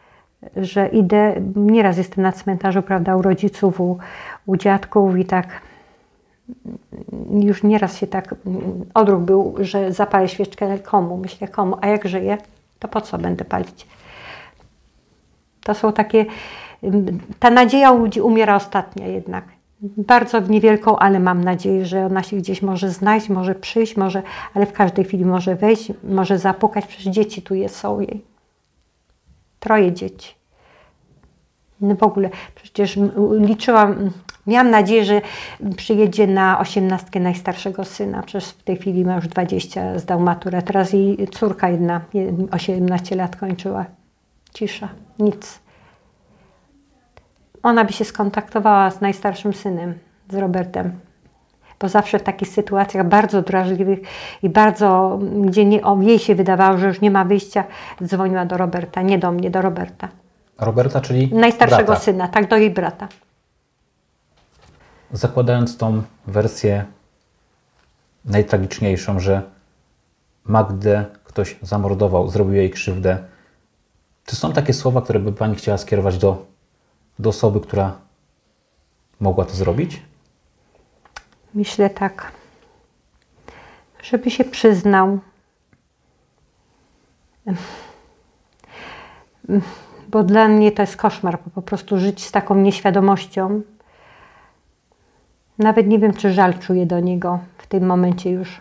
[0.57, 3.99] że idę, nieraz jestem na cmentarzu, prawda, u rodziców, u,
[4.47, 5.47] u dziadków i tak
[7.31, 8.35] już nieraz się tak
[8.95, 12.39] odruch był, że zapalę świeczkę komu, myślę komu, a jak żyję,
[12.79, 13.87] to po co będę palić?
[15.62, 16.25] To są takie,
[17.39, 19.45] ta nadzieja u ludzi umiera ostatnia jednak.
[19.96, 24.22] Bardzo niewielką, ale mam nadzieję, że ona się gdzieś może znaleźć, może przyjść, może,
[24.55, 28.25] ale w każdej chwili może wejść, może zapukać, przecież dzieci tu jest, są jej.
[29.61, 30.35] Troje dzieci.
[31.81, 32.99] No w ogóle, przecież
[33.40, 34.11] liczyłam,
[34.46, 35.20] miałam nadzieję, że
[35.77, 38.22] przyjedzie na osiemnastkę najstarszego syna.
[38.22, 40.62] Przecież w tej chwili ma już 20, zdał maturę.
[40.62, 43.85] Teraz jej córka jedna, je- 18 lat kończyła.
[44.55, 45.66] Cisza, nic.
[47.67, 49.95] Ona by się skontaktowała z najstarszym synem,
[50.31, 51.01] z Robertem.
[51.81, 53.99] Bo zawsze w takich sytuacjach bardzo drażliwych
[54.43, 57.65] i bardzo, gdzie nie, o, jej się wydawało, że już nie ma wyjścia,
[58.05, 60.09] dzwoniła do Roberta, nie do mnie, do Roberta.
[60.59, 62.01] Roberta, czyli Najstarszego brata.
[62.01, 63.09] syna, tak, do jej brata.
[65.13, 66.85] Zakładając tą wersję
[68.25, 69.43] najtragiczniejszą, że
[70.45, 73.19] Magdę ktoś zamordował, zrobił jej krzywdę,
[74.27, 76.56] czy są takie słowa, które by Pani chciała skierować do,
[77.19, 77.99] do osoby, która
[79.21, 80.03] mogła to zrobić?
[81.55, 82.33] Myślę tak,
[84.03, 85.19] żeby się przyznał,
[90.09, 93.63] bo dla mnie to jest koszmar, po prostu żyć z taką nieświadomością.
[95.59, 98.61] Nawet nie wiem, czy żal czuję do niego w tym momencie już.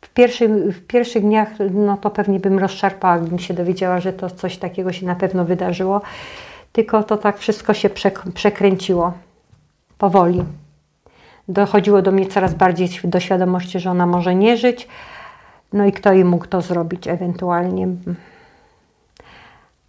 [0.00, 4.30] W pierwszych, w pierwszych dniach, no to pewnie bym rozszarpała, gdybym się dowiedziała, że to
[4.30, 6.00] coś takiego się na pewno wydarzyło.
[6.72, 9.12] Tylko to tak wszystko się przek- przekręciło
[9.98, 10.44] powoli
[11.48, 14.88] dochodziło do mnie coraz bardziej do świadomości, że ona może nie żyć.
[15.72, 17.88] No i kto jej mógł to zrobić ewentualnie.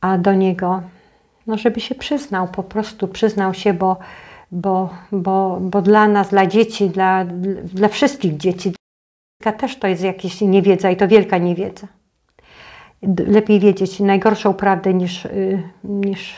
[0.02, 0.82] A do niego,
[1.48, 3.98] no żeby się przyznał, po prostu przyznał się, bo,
[4.52, 7.26] bo, bo, bo dla nas, dla dzieci, dla,
[7.64, 8.76] dla wszystkich dzieci,
[9.58, 11.88] też to jest jakaś niewiedza i to wielka niewiedza.
[13.28, 16.36] Lepiej wiedzieć najgorszą prawdę niż, y, niż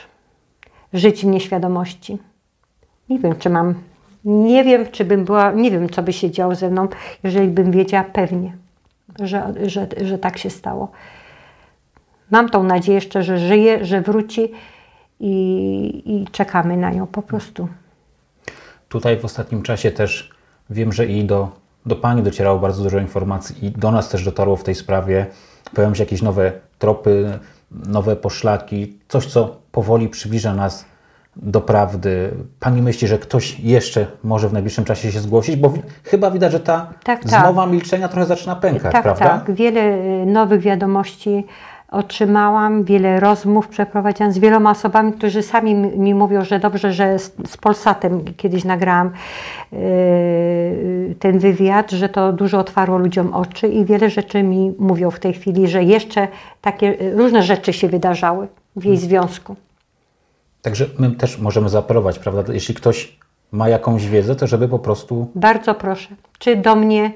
[0.95, 2.17] żyć w nieświadomości.
[3.09, 3.75] Nie wiem, czy mam.
[4.25, 5.51] Nie wiem, czy bym była.
[5.51, 6.87] Nie wiem, co by się działo ze mną,
[7.23, 8.57] jeżeli bym wiedziała pewnie,
[9.19, 10.91] że, że, że tak się stało.
[12.31, 14.51] Mam tą nadzieję jeszcze, że żyje, że wróci
[15.19, 17.67] i, i czekamy na nią po prostu.
[18.89, 20.31] Tutaj w ostatnim czasie też
[20.69, 21.49] wiem, że i do,
[21.85, 25.25] do Pani docierało bardzo dużo informacji i do nas też dotarło w tej sprawie.
[25.73, 27.39] Pojawią się jakieś nowe tropy,
[27.71, 30.85] nowe poszlaki, coś, co powoli przybliża nas
[31.35, 32.31] do prawdy.
[32.59, 35.55] Pani myśli, że ktoś jeszcze może w najbliższym czasie się zgłosić?
[35.55, 37.41] Bo wi- chyba widać, że ta Tak, tak.
[37.41, 39.25] zmowa milczenia trochę zaczyna pękać, tak, prawda?
[39.25, 39.55] tak.
[39.55, 41.45] Wiele y, nowych wiadomości
[41.95, 47.35] otrzymałam wiele rozmów, przeprowadziłam z wieloma osobami, którzy sami mi mówią, że dobrze, że z,
[47.47, 49.11] z Polsatem kiedyś nagrałam
[49.71, 49.79] yy,
[51.19, 55.33] ten wywiad, że to dużo otwarło ludziom oczy i wiele rzeczy mi mówią w tej
[55.33, 56.27] chwili, że jeszcze
[56.61, 59.55] takie różne rzeczy się wydarzały w jej związku.
[60.61, 62.53] Także my też możemy zaapelować, prawda?
[62.53, 63.17] Jeśli ktoś
[63.51, 65.27] ma jakąś wiedzę, to żeby po prostu.
[65.35, 66.09] Bardzo proszę.
[66.39, 67.11] Czy do mnie,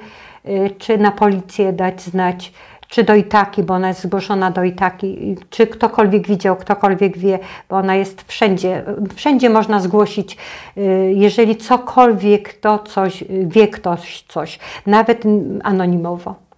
[0.45, 2.53] y, czy na policję dać znać,
[2.89, 7.75] czy do Itaki, bo ona jest zgłoszona do Itaki, czy ktokolwiek widział, ktokolwiek wie, bo
[7.75, 8.83] ona jest wszędzie.
[9.15, 10.37] Wszędzie można zgłosić,
[10.77, 15.23] y, jeżeli cokolwiek to coś, wie ktoś coś, nawet
[15.63, 16.48] anonimowo.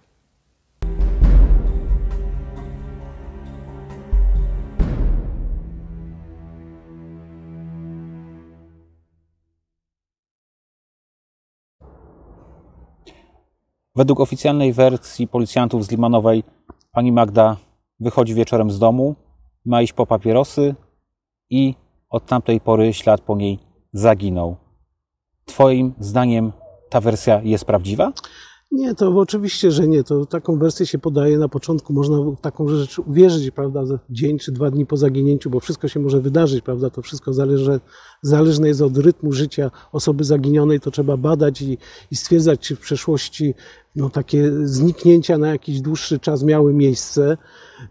[13.96, 16.44] Według oficjalnej wersji policjantów z Limanowej
[16.92, 17.56] pani Magda
[18.00, 19.14] wychodzi wieczorem z domu,
[19.64, 20.74] ma iść po papierosy
[21.50, 21.74] i
[22.10, 23.58] od tamtej pory ślad po niej
[23.92, 24.56] zaginął.
[25.44, 26.52] Twoim zdaniem
[26.90, 28.12] ta wersja jest prawdziwa?
[28.72, 30.04] Nie, to oczywiście, że nie.
[30.04, 31.92] To taką wersję się podaje na początku.
[31.92, 36.00] Można w taką rzecz uwierzyć, prawda, dzień czy dwa dni po zaginięciu, bo wszystko się
[36.00, 36.90] może wydarzyć, prawda.
[36.90, 37.80] To wszystko zależy,
[38.22, 40.80] zależne jest od rytmu życia osoby zaginionej.
[40.80, 41.78] To trzeba badać i,
[42.10, 43.54] i stwierdzać, czy w przeszłości
[43.96, 47.36] no, takie zniknięcia na jakiś dłuższy czas miały miejsce.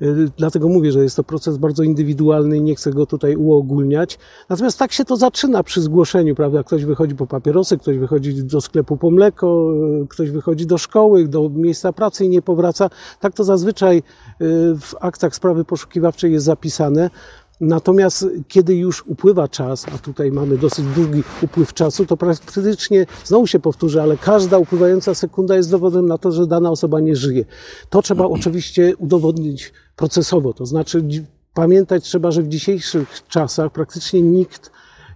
[0.02, 4.20] Y, dlatego mówię, że jest to proces bardzo indywidualny i nie chcę go tutaj uogólniać.
[4.50, 6.64] Natomiast tak się to zaczyna przy zgłoszeniu, prawda?
[6.64, 11.28] Ktoś wychodzi po papierosy, ktoś wychodzi do sklepu po mleko, y, ktoś wychodzi do szkoły,
[11.28, 12.90] do miejsca pracy i nie powraca.
[13.20, 14.02] Tak to zazwyczaj y,
[14.80, 17.10] w aktach sprawy poszukiwawczej jest zapisane.
[17.62, 23.48] Natomiast kiedy już upływa czas, a tutaj mamy dosyć długi upływ czasu, to praktycznie, znowu
[23.48, 27.46] się powtórzę, ale każda upływająca sekunda jest dowodem na to, że dana osoba nie żyje.
[27.90, 31.04] To trzeba oczywiście udowodnić procesowo, to znaczy
[31.54, 34.72] pamiętać trzeba, że w dzisiejszych czasach praktycznie nikt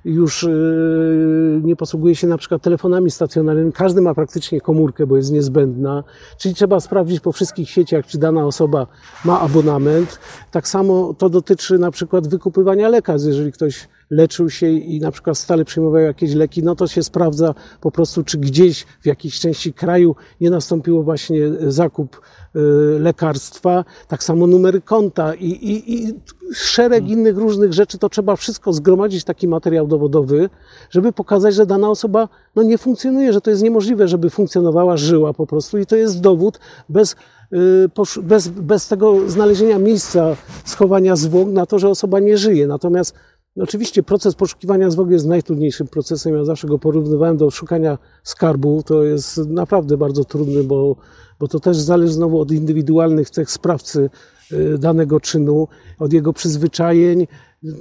[0.05, 3.71] już y, nie posługuje się na przykład telefonami stacjonarnymi.
[3.71, 6.03] Każdy ma praktycznie komórkę, bo jest niezbędna.
[6.37, 8.87] Czyli trzeba sprawdzić po wszystkich sieciach, czy dana osoba
[9.25, 10.19] ma abonament.
[10.51, 13.27] Tak samo to dotyczy na przykład wykupywania lekarstw.
[13.27, 17.55] Jeżeli ktoś leczył się i na przykład stale przyjmował jakieś leki, no to się sprawdza
[17.81, 22.21] po prostu, czy gdzieś w jakiejś części kraju nie nastąpiło właśnie zakup
[22.55, 22.59] y,
[22.99, 26.13] lekarstwa, tak samo numery konta i, i, i
[26.53, 27.19] szereg hmm.
[27.19, 30.49] innych różnych rzeczy, to trzeba wszystko zgromadzić taki materiał dowodowy,
[30.89, 35.33] żeby pokazać, że dana osoba no, nie funkcjonuje, że to jest niemożliwe, żeby funkcjonowała, żyła
[35.33, 37.15] po prostu i to jest dowód bez
[37.53, 42.67] y, bez, bez tego znalezienia miejsca schowania zwłok na to, że osoba nie żyje.
[42.67, 43.15] Natomiast
[43.59, 46.35] Oczywiście proces poszukiwania zwłok jest najtrudniejszym procesem.
[46.35, 48.83] Ja zawsze go porównywałem do szukania skarbu.
[48.83, 50.95] To jest naprawdę bardzo trudny, bo,
[51.39, 54.09] bo to też zależy znowu od indywidualnych cech sprawcy
[54.51, 55.67] y, danego czynu,
[55.99, 57.27] od jego przyzwyczajeń.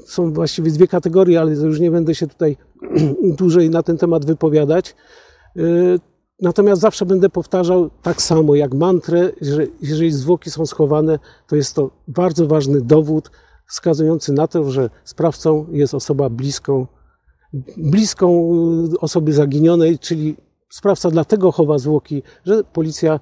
[0.07, 2.57] Są właściwie dwie kategorie, ale już nie będę się tutaj
[3.39, 4.95] dłużej na ten temat wypowiadać.
[5.57, 6.01] Y,
[6.43, 11.75] natomiast zawsze będę powtarzał tak samo jak mantrę, że jeżeli zwłoki są schowane, to jest
[11.75, 13.31] to bardzo ważny dowód,
[13.66, 16.87] wskazujący na to, że sprawcą jest osoba bliską,
[17.77, 18.53] bliską
[19.00, 20.37] osoby zaginionej, czyli
[20.70, 23.20] sprawca dlatego chowa zwłoki, że policja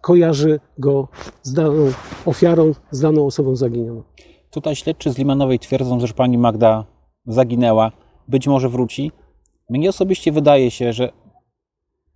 [0.00, 1.08] kojarzy go
[1.42, 1.92] z daną
[2.26, 4.02] ofiarą, z daną osobą zaginioną.
[4.50, 6.84] Tutaj śledczy z Limanowej twierdzą, że pani Magda
[7.26, 7.92] zaginęła,
[8.28, 9.12] być może wróci.
[9.70, 11.12] Mnie osobiście wydaje się, że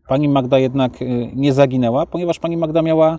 [0.08, 3.18] pani Magda jednak y, nie zaginęła, ponieważ pani Magda miała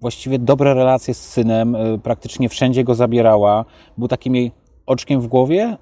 [0.00, 3.64] właściwie dobre relacje z synem, y, praktycznie wszędzie go zabierała,
[3.98, 4.52] był takim jej
[4.86, 5.76] oczkiem w głowie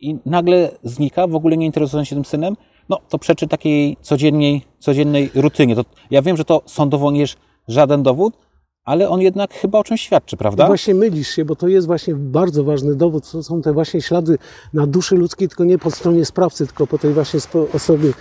[0.00, 2.56] i nagle znika, w ogóle nie interesując się tym synem,
[2.88, 5.76] no to przeczy takiej codziennej, codziennej rutynie.
[5.76, 7.36] To, ja wiem, że to sądowo nie jest
[7.68, 8.38] żaden dowód,
[8.86, 10.64] ale on jednak chyba o czymś świadczy, prawda?
[10.64, 13.30] No właśnie mylisz się, bo to jest właśnie bardzo ważny dowód.
[13.30, 14.38] To są te właśnie ślady
[14.72, 17.40] na duszy ludzkiej, tylko nie po stronie sprawcy, tylko po tej właśnie
[17.72, 18.12] osoby,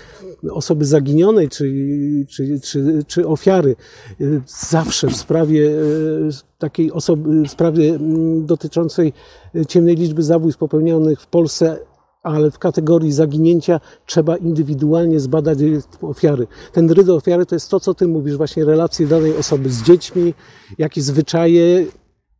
[0.51, 1.73] osoby zaginionej czy,
[2.29, 3.75] czy, czy, czy ofiary.
[4.47, 5.73] Zawsze w sprawie e,
[6.57, 9.13] takiej osoby, w sprawie mm, dotyczącej
[9.67, 11.79] ciemnej liczby zabójstw popełnionych w Polsce
[12.25, 15.59] ale w kategorii zaginięcia trzeba indywidualnie zbadać
[16.01, 16.47] ofiary.
[16.71, 20.33] Ten rydz ofiary to jest to, co ty mówisz, właśnie relacje danej osoby z dziećmi,
[20.77, 21.85] jakie zwyczaje.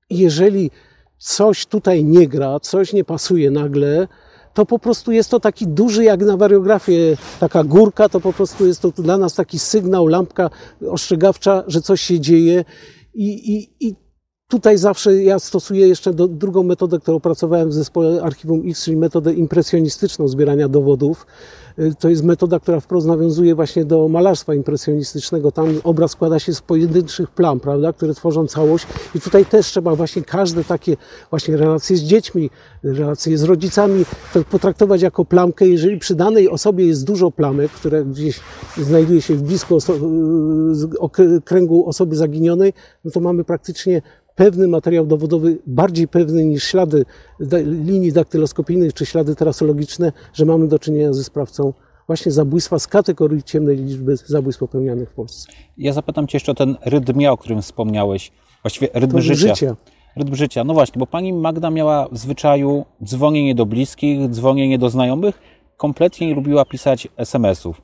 [0.10, 0.72] Jeżeli
[1.18, 4.08] coś tutaj nie gra, coś nie pasuje nagle,
[4.54, 8.68] to po prostu jest to taki duży, jak na wariografię, taka górka, to po prostu
[8.68, 10.50] jest to dla nas taki sygnał, lampka
[10.90, 12.66] ostrzegawcza, że coś się dzieje
[13.14, 13.96] i, i, i
[14.48, 18.98] Tutaj zawsze ja stosuję jeszcze do, drugą metodę, którą opracowałem w zespole Archiwum X, czyli
[18.98, 21.26] metodę impresjonistyczną zbierania dowodów.
[21.80, 25.52] Y, to jest metoda, która wprost nawiązuje właśnie do malarstwa impresjonistycznego.
[25.52, 28.88] Tam obraz składa się z pojedynczych plam, prawda, które tworzą całość.
[29.16, 30.98] I tutaj też trzeba właśnie każde takie
[31.30, 32.50] właśnie relacje z dziećmi,
[32.84, 34.06] relacje z rodzicami
[34.52, 35.68] potraktować jako plamkę.
[35.68, 38.40] Jeżeli przy danej osobie jest dużo plamek, które gdzieś
[38.78, 39.78] znajduje się w blisko
[41.46, 42.74] kręgu osoby zaginionej,
[43.06, 44.02] no to mamy praktycznie
[44.36, 47.06] pewny materiał dowodowy, bardziej pewny niż ślady
[47.66, 51.74] linii daktyloskopijnych czy ślady trasologiczne, że mamy do czynienia ze sprawcą
[52.08, 55.52] właśnie zabójstwa z kategorii ciemnej liczby zabójstw popełnianych w Polsce.
[55.78, 58.32] Ja zapytam Cię jeszcze o ten rytm o którym wspomniałeś,
[58.64, 59.56] właściwie rytm życia.
[59.56, 59.76] życia.
[60.16, 60.64] Rytm życia.
[60.64, 65.42] No właśnie, bo pani Magda miała w zwyczaju dzwonienie do bliskich, dzwonienie do znajomych,
[65.78, 67.82] kompletnie nie lubiła pisać SMS-ów.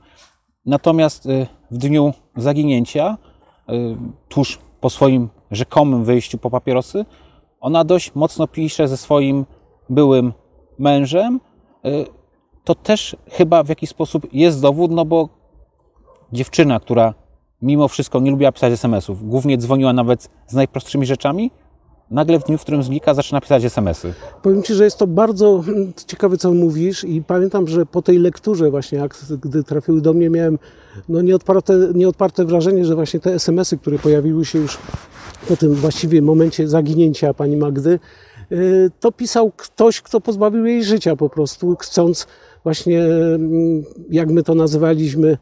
[0.66, 3.18] Natomiast y, w dniu zaginięcia,
[3.70, 3.74] y,
[4.30, 7.06] tuż po swoim rzekomym wyjściu po papierosy,
[7.60, 9.46] ona dość mocno pisze ze swoim
[9.90, 10.34] byłym
[10.80, 11.40] mężem.
[11.86, 12.06] Y,
[12.64, 15.30] to też chyba w jakiś sposób jest dowód, no bo
[16.34, 17.14] dziewczyna, która
[17.62, 21.52] mimo wszystko nie lubiła pisać SMS-ów, głównie dzwoniła nawet z najprostszymi rzeczami,
[22.12, 24.14] nagle w dniu, w którym znika, zaczyna pisać SMS-y.
[24.42, 28.18] Powiem Ci, że jest to bardzo mm, ciekawe, co mówisz i pamiętam, że po tej
[28.18, 29.04] lekturze właśnie,
[29.42, 30.60] gdy trafiły do mnie, miałem
[31.10, 34.78] no, nieodparte, nieodparte wrażenie, że właśnie te SMS-y, które pojawiły się już
[35.48, 38.00] po tym właściwie momencie zaginięcia pani Magdy,
[38.52, 42.28] y, to pisał ktoś, kto pozbawił jej życia po prostu, chcąc
[42.64, 45.38] właśnie, mm, jak my to nazywaliśmy,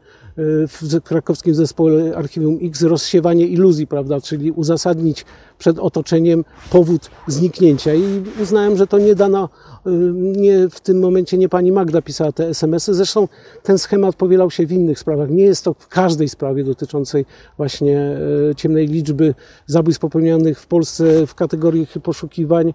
[0.68, 5.24] w krakowskim zespole Archiwum X rozsiewanie iluzji, prawda, czyli uzasadnić
[5.58, 7.94] przed otoczeniem powód zniknięcia.
[7.94, 9.48] I uznałem, że to nie dana,
[9.86, 12.94] y, nie w tym momencie nie pani Magda pisała te SMS-y.
[12.94, 13.28] Zresztą
[13.62, 15.30] ten schemat powielał się w innych sprawach.
[15.30, 17.24] Nie jest to w każdej sprawie dotyczącej
[17.56, 18.16] właśnie
[18.50, 19.34] y, ciemnej liczby
[19.66, 22.72] zabójstw popełnionych w Polsce w kategorii poszukiwań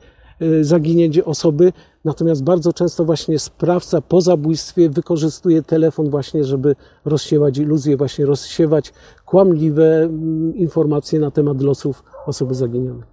[0.62, 1.74] zaginięcie osoby.
[2.06, 8.94] Natomiast bardzo często właśnie sprawca po zabójstwie wykorzystuje telefon właśnie, żeby rozsiewać iluzje, właśnie rozsiewać
[9.26, 13.04] kłamliwe mm, informacje na temat losów osoby zaginionej.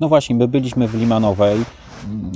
[0.00, 1.58] No właśnie, my byliśmy w Limanowej.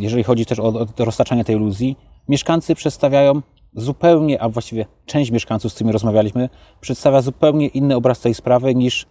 [0.00, 1.96] Jeżeli chodzi też o, o roztaczanie tej iluzji,
[2.28, 3.42] mieszkańcy przedstawiają
[3.76, 6.48] zupełnie, a właściwie część mieszkańców, z którymi rozmawialiśmy,
[6.80, 9.06] przedstawia zupełnie inny obraz tej sprawy niż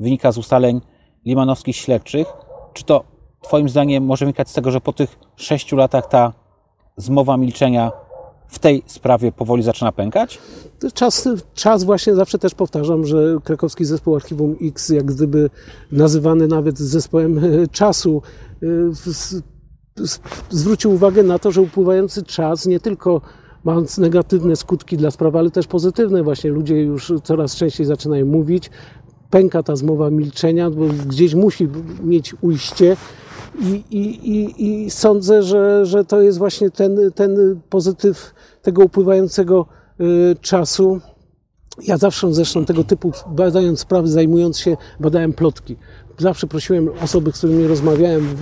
[0.00, 0.80] wynika z ustaleń
[1.24, 2.26] limanowskich śledczych.
[2.72, 3.17] Czy to
[3.48, 6.32] Twoim zdaniem może wynikać z tego, że po tych sześciu latach ta
[6.96, 7.92] zmowa milczenia
[8.48, 10.38] w tej sprawie powoli zaczyna pękać?
[10.94, 15.50] Czas, czas właśnie zawsze też powtarzam, że krakowski zespół Archiwum X, jak gdyby
[15.92, 18.22] nazywany nawet zespołem e, czasu,
[18.62, 18.66] e,
[20.50, 23.20] zwrócił uwagę na to, że upływający czas nie tylko
[23.64, 26.22] mając negatywne skutki dla sprawy, ale też pozytywne.
[26.22, 28.70] Właśnie ludzie już coraz częściej zaczynają mówić,
[29.30, 31.68] pęka ta zmowa milczenia, bo gdzieś musi
[32.02, 32.96] mieć ujście
[33.60, 39.66] i, i, i, i sądzę, że, że to jest właśnie ten, ten pozytyw tego upływającego
[40.00, 41.00] y, czasu.
[41.86, 45.76] Ja zawsze zresztą tego typu, badając sprawy, zajmując się, badałem plotki.
[46.18, 48.36] Zawsze prosiłem osoby, z którymi rozmawiałem,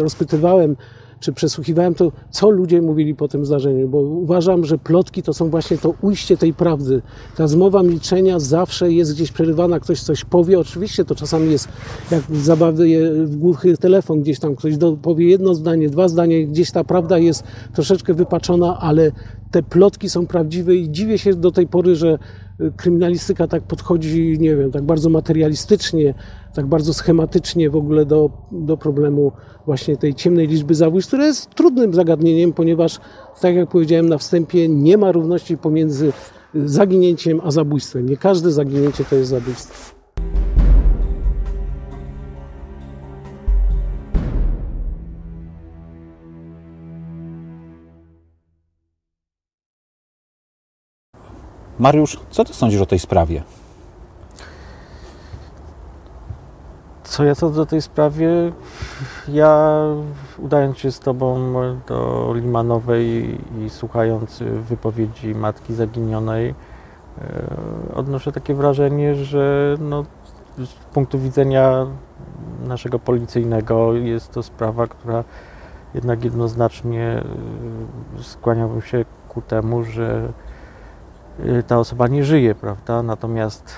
[0.00, 0.76] rozpytywałem,
[1.22, 5.50] czy przesłuchiwałem to, co ludzie mówili po tym zdarzeniu, bo uważam, że plotki to są
[5.50, 7.02] właśnie to ujście tej prawdy.
[7.36, 10.58] Ta zmowa milczenia zawsze jest gdzieś przerywana, ktoś coś powie.
[10.58, 11.68] Oczywiście to czasami jest
[12.10, 12.86] jak zabawy
[13.26, 17.18] w głuchy telefon, gdzieś tam ktoś do, powie jedno zdanie, dwa zdania, gdzieś ta prawda
[17.18, 19.12] jest troszeczkę wypaczona, ale
[19.50, 22.18] te plotki są prawdziwe i dziwię się do tej pory, że
[22.76, 26.14] kryminalistyka tak podchodzi, nie wiem, tak bardzo materialistycznie,
[26.54, 29.32] tak bardzo schematycznie w ogóle do, do problemu
[29.66, 33.00] właśnie tej ciemnej liczby zabójstw, które jest trudnym zagadnieniem, ponieważ,
[33.40, 36.12] tak jak powiedziałem na wstępie, nie ma równości pomiędzy
[36.54, 38.08] zaginięciem a zabójstwem.
[38.08, 39.94] Nie każde zaginięcie to jest zabójstwo.
[51.78, 53.42] Mariusz, co ty sądzisz o tej sprawie?
[57.12, 58.52] Co ja sądzę o tej sprawie?
[59.28, 59.82] Ja
[60.38, 61.52] udając się z Tobą
[61.88, 66.54] do Limanowej i słuchając wypowiedzi matki zaginionej,
[67.20, 70.04] e, odnoszę takie wrażenie, że no,
[70.58, 71.86] z punktu widzenia
[72.64, 75.24] naszego policyjnego jest to sprawa, która
[75.94, 77.22] jednak jednoznacznie
[78.18, 80.32] e, skłaniałbym się ku temu, że
[81.40, 83.02] Y, ta osoba nie żyje, prawda?
[83.02, 83.74] Natomiast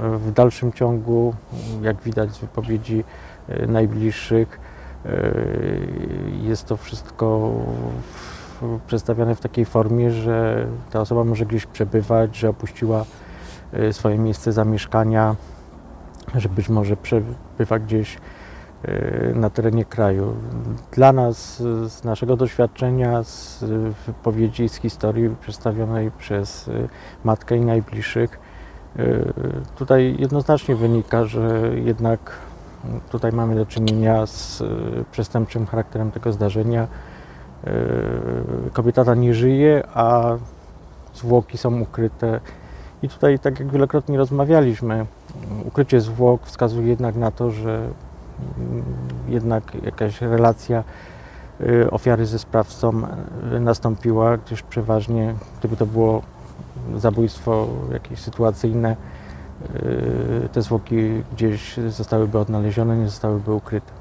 [0.00, 1.34] w dalszym ciągu,
[1.82, 3.04] jak widać z wypowiedzi
[3.50, 4.60] y, najbliższych,
[6.42, 7.52] jest to wszystko
[8.86, 13.04] przedstawione w takiej formie, że ta osoba może gdzieś przebywać, że opuściła
[13.92, 15.36] swoje miejsce zamieszkania,
[16.34, 18.18] że być może przebywa gdzieś
[19.34, 20.34] na terenie kraju.
[20.92, 21.56] Dla nas,
[21.86, 23.64] z naszego doświadczenia, z
[24.06, 26.70] wypowiedzi, z historii przedstawionej przez
[27.24, 28.38] matkę i najbliższych,
[29.78, 32.32] tutaj jednoznacznie wynika, że jednak
[33.10, 34.62] tutaj mamy do czynienia z
[35.10, 36.86] przestępczym charakterem tego zdarzenia.
[38.72, 40.36] Kobieta ta nie żyje, a
[41.14, 42.40] zwłoki są ukryte.
[43.02, 45.06] I tutaj, tak jak wielokrotnie rozmawialiśmy,
[45.64, 47.88] ukrycie zwłok wskazuje jednak na to, że
[48.58, 48.84] mm,
[49.28, 50.84] jednak jakaś relacja
[51.90, 52.92] ofiary ze sprawcą
[53.60, 56.22] nastąpiła, gdyż przeważnie, gdyby to było
[56.96, 58.96] zabójstwo jakieś sytuacyjne,
[59.76, 60.96] y, te zwłoki
[61.32, 63.92] gdzieś zostałyby odnalezione, nie zostałyby ukryte.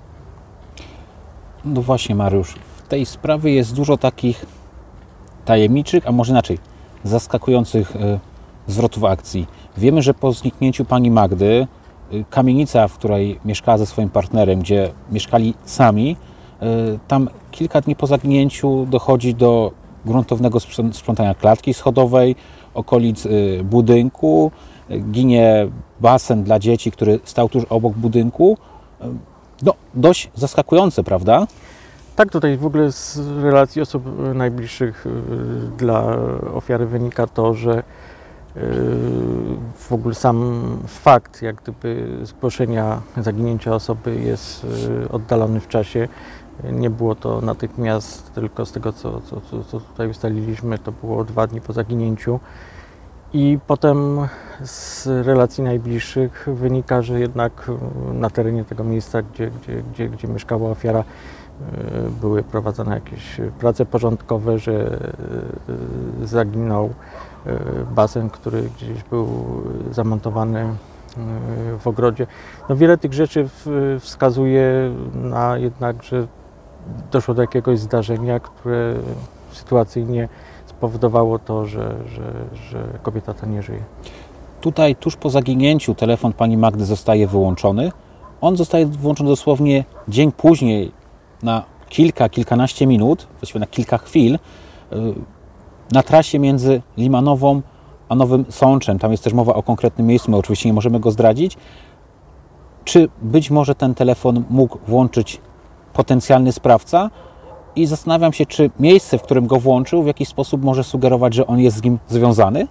[1.66, 4.46] No właśnie, Mariusz, w tej sprawie jest dużo takich
[5.46, 6.58] tajemniczych, a może inaczej,
[7.04, 8.20] zaskakujących e,
[8.68, 9.48] zwrotów akcji.
[9.78, 11.68] Wiemy, że po zniknięciu pani Magdy
[12.12, 16.18] e, kamienica, w której mieszkała ze swoim partnerem, gdzie mieszkali sami,
[17.08, 19.72] tam kilka dni po zaginięciu dochodzi do
[20.06, 20.60] gruntownego
[20.92, 22.36] sprzątania klatki schodowej,
[22.76, 23.28] okolic
[23.64, 24.52] budynku,
[25.12, 25.68] ginie
[26.00, 28.58] basen dla dzieci, który stał tuż obok budynku.
[29.64, 31.48] No, dość zaskakujące, prawda?
[32.16, 34.04] Tak, tutaj w ogóle z relacji osób
[34.36, 35.10] najbliższych y,
[35.78, 36.18] dla
[36.54, 37.84] ofiary wynika to, że y,
[39.76, 46.08] w ogóle sam fakt jak gdyby zgłoszenia zaginięcia osoby jest y, oddalony w czasie.
[46.72, 49.42] Nie było to natychmiast, tylko z tego co, co,
[49.72, 52.40] co, tutaj ustaliliśmy, to było dwa dni po zaginięciu.
[53.34, 54.20] I potem
[54.64, 57.72] z relacji najbliższych wynika, że jednak
[58.14, 61.04] na terenie tego miejsca, gdzie, gdzie, gdzie, gdzie mieszkała ofiara,
[61.62, 65.00] E, były prowadzone jakieś prace porządkowe, że
[66.24, 66.94] e, zaginął
[67.46, 67.60] e,
[67.96, 69.28] basen, który gdzieś był
[69.92, 70.68] zamontowany
[71.80, 72.28] w ogrodzie.
[72.70, 73.50] No wiele tych rzeczy
[74.00, 76.28] wskazuje na jednak, że
[77.12, 78.96] doszło do jakiegoś zdarzenia, które
[79.52, 80.30] sytuacyjnie
[80.66, 82.34] spowodowało to, że, że,
[82.70, 83.84] że kobieta ta nie żyje.
[84.62, 87.92] Tutaj tuż po zaginięciu telefon pani Magdy zostaje wyłączony.
[88.42, 90.92] On zostaje wyłączony dosłownie dzień później
[91.44, 94.38] na kilka, kilkanaście minut, właściwie na kilka chwil, y,
[95.92, 97.62] na trasie między Limanową
[98.10, 99.00] a Nowym Sączem.
[99.00, 101.58] Tam jest też mowa o konkretnym miejscu, my oczywiście nie możemy go zdradzić.
[102.84, 105.42] Czy być może ten telefon mógł włączyć
[105.96, 107.10] potencjalny sprawca?
[107.76, 111.48] I zastanawiam się, czy miejsce, w którym go włączył, w jakiś sposób może sugerować, że
[111.48, 112.68] on jest z nim związany?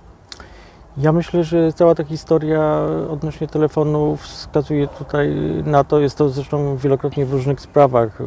[0.96, 2.78] Ja myślę, że cała ta historia
[3.10, 8.24] odnośnie telefonu wskazuje tutaj na to, jest to zresztą wielokrotnie w różnych sprawach y,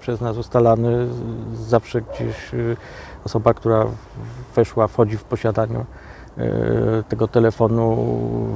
[0.00, 1.06] przez nas ustalany.
[1.54, 2.76] Zawsze gdzieś y,
[3.24, 3.86] osoba, która
[4.56, 5.84] weszła, wchodzi w posiadaniu
[7.08, 7.96] tego telefonu,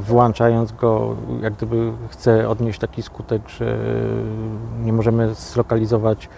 [0.00, 3.78] włączając go, jak gdyby chce odnieść taki skutek, że
[4.82, 6.28] nie możemy zlokalizować,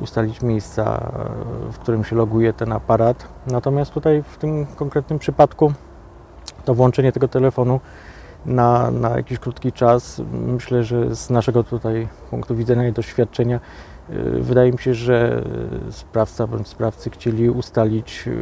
[0.00, 1.10] ustalić miejsca,
[1.72, 3.28] w którym się loguje ten aparat.
[3.46, 5.72] Natomiast tutaj w tym konkretnym przypadku
[6.64, 7.80] to włączenie tego telefonu
[8.46, 13.60] na, na jakiś krótki czas, myślę, że z naszego tutaj punktu widzenia i doświadczenia,
[14.40, 15.44] wydaje mi się, że
[15.90, 18.36] sprawca bądź sprawcy chcieli ustalić, y,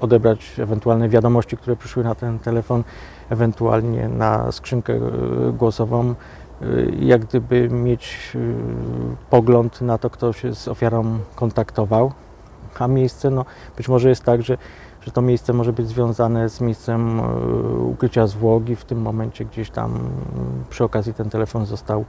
[0.00, 2.84] odebrać ewentualne wiadomości, które przyszły na ten telefon,
[3.30, 5.00] ewentualnie na skrzynkę y,
[5.52, 6.14] głosową,
[6.98, 8.32] jak gdyby mieć
[9.30, 12.12] pogląd na to, kto się z ofiarą kontaktował.
[12.78, 13.44] A miejsce, no,
[13.76, 14.58] być może jest tak, że
[15.04, 17.24] że to miejsce może być związane z miejscem e,
[17.76, 19.98] ukrycia zwłok i w tym momencie gdzieś tam
[20.70, 22.04] przy okazji ten telefon został e,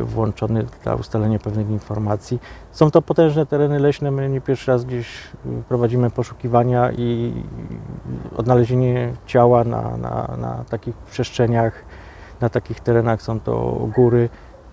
[0.00, 2.40] włączony dla ustalenia pewnych informacji.
[2.72, 5.06] Są to potężne tereny leśne, my nie pierwszy raz gdzieś
[5.46, 7.34] e, prowadzimy poszukiwania i
[8.36, 11.84] odnalezienie ciała na, na, na takich przestrzeniach,
[12.40, 14.28] na takich terenach są to góry,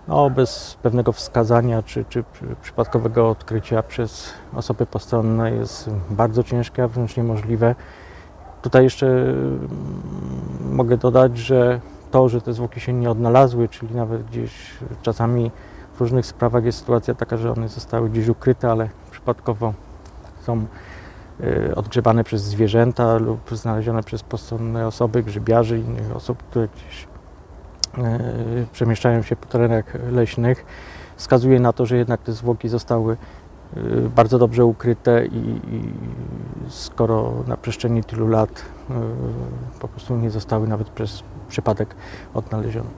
[0.07, 2.24] no, bez pewnego wskazania czy, czy
[2.62, 7.76] przypadkowego odkrycia przez osoby postronne jest bardzo ciężkie, a wręcz niemożliwe.
[8.62, 9.70] Tutaj jeszcze mm,
[10.72, 11.80] mogę dodać, że
[12.12, 14.51] to, że te zwłoki się nie odnalazły, czyli nawet gdzieś
[15.01, 15.51] czasami
[15.93, 19.74] w różnych sprawach jest sytuacja taka, że one zostały gdzieś ukryte, ale przypadkowo
[20.41, 20.66] są
[21.41, 27.07] y, odgrzebane przez zwierzęta lub znalezione przez postronne osoby, grzybiarzy i innych osób, które gdzieś
[27.97, 28.20] E,
[28.72, 30.66] przemieszczają się po terenach leśnych,
[31.16, 33.18] wskazuje na to, że jednak te zwłoki zostały
[33.78, 33.80] e,
[34.16, 35.93] bardzo dobrze ukryte i, i
[36.68, 38.49] skoro na przestrzeni tylu lat
[38.89, 38.93] e,
[39.80, 41.95] po prostu nie zostały nawet przez przypadek
[42.34, 42.89] odnalezione.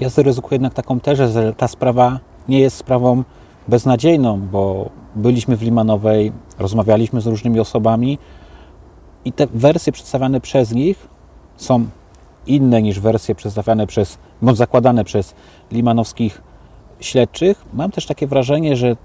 [0.00, 2.18] Ja zaryzykuję jednak taką tezę, że ta sprawa
[2.48, 3.22] nie jest sprawą
[3.68, 8.18] beznadziejną, bo byliśmy w Limanowej, rozmawialiśmy z różnymi osobami
[9.24, 11.08] i te wersje przedstawiane przez nich
[11.56, 11.86] są
[12.46, 15.34] inne niż wersje przedstawiane przez, bądź zakładane przez
[15.70, 16.42] limanowskich
[17.00, 18.96] śledczych, mam też takie wrażenie, że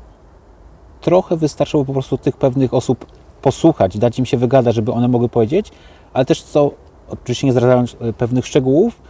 [1.02, 3.06] trochę wystarczyło po prostu tych pewnych osób
[3.42, 5.72] posłuchać, dać im się wygadać, żeby one mogły powiedzieć,
[6.14, 6.72] ale też co,
[7.10, 9.02] oczywiście nie zdradzając e, pewnych szczegółów,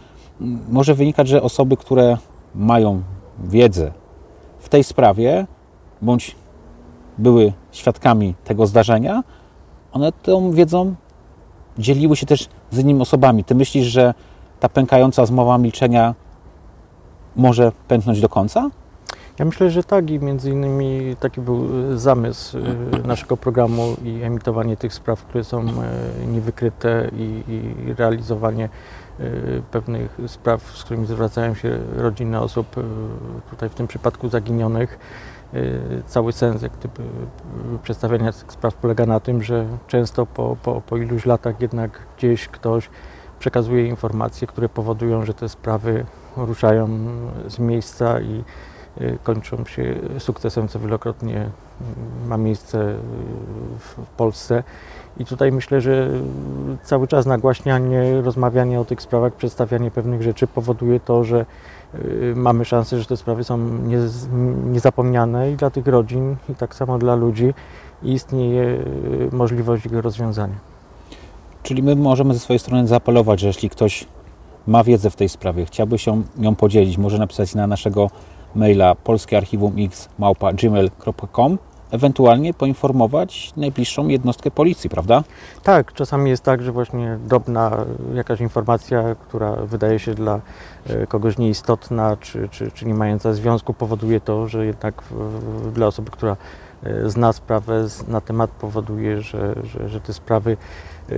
[0.68, 2.16] może wynikać, że osoby, które
[2.54, 3.02] mają
[3.44, 3.92] wiedzę
[4.58, 5.46] w tej sprawie,
[6.02, 6.36] bądź
[7.18, 9.22] były świadkami tego zdarzenia,
[9.92, 10.94] one tą wiedzą
[11.78, 13.44] dzieliły się też z innymi osobami.
[13.44, 14.14] Ty myślisz, że
[14.60, 16.14] ta pękająca zmowa milczenia
[17.36, 18.70] może pęknąć do końca?
[19.38, 22.62] Ja myślę, że tak i między innymi taki był e, zamysł e,
[23.06, 28.68] naszego programu i emitowanie tych spraw, które są e, niewykryte i, i realizowanie
[29.70, 32.66] pewnych spraw, z którymi zwracają się rodziny osób,
[33.50, 34.98] tutaj w tym przypadku zaginionych.
[36.06, 37.02] Cały sens jak gdyby,
[37.82, 42.48] przedstawiania tych spraw polega na tym, że często po, po, po iluś latach jednak gdzieś
[42.48, 42.90] ktoś
[43.38, 46.88] przekazuje informacje, które powodują, że te sprawy ruszają
[47.48, 48.44] z miejsca i
[49.22, 51.50] kończą się sukcesem, co wielokrotnie
[52.26, 52.94] ma miejsce y,
[53.78, 54.62] w Polsce.
[55.18, 56.10] I tutaj myślę, że
[56.82, 61.46] cały czas nagłaśnianie, rozmawianie o tych sprawach, przedstawianie pewnych rzeczy powoduje to, że
[61.94, 63.58] y, mamy szansę, że te sprawy są
[64.66, 67.54] niezapomniane i dla tych rodzin, i tak samo dla ludzi
[68.02, 68.84] istnieje
[69.32, 70.54] możliwość ich rozwiązania.
[71.62, 74.06] Czyli my możemy ze swojej strony zaapelować, że jeśli ktoś
[74.66, 78.10] ma wiedzę w tej sprawie, chciałby się ją podzielić, może napisać na naszego
[78.54, 81.58] maila polskiearchiwumx.gmail.com
[81.90, 85.24] ewentualnie poinformować najbliższą jednostkę policji, prawda?
[85.62, 87.84] Tak, czasami jest tak, że właśnie drobna
[88.14, 90.40] jakaś informacja, która wydaje się dla
[90.86, 95.02] e, kogoś nieistotna, czy, czy, czy nie mająca związku, powoduje to, że jednak
[95.74, 96.36] dla osoby, która
[96.82, 100.56] e, zna sprawę na temat, powoduje, że, że, że te sprawy
[101.10, 101.14] e,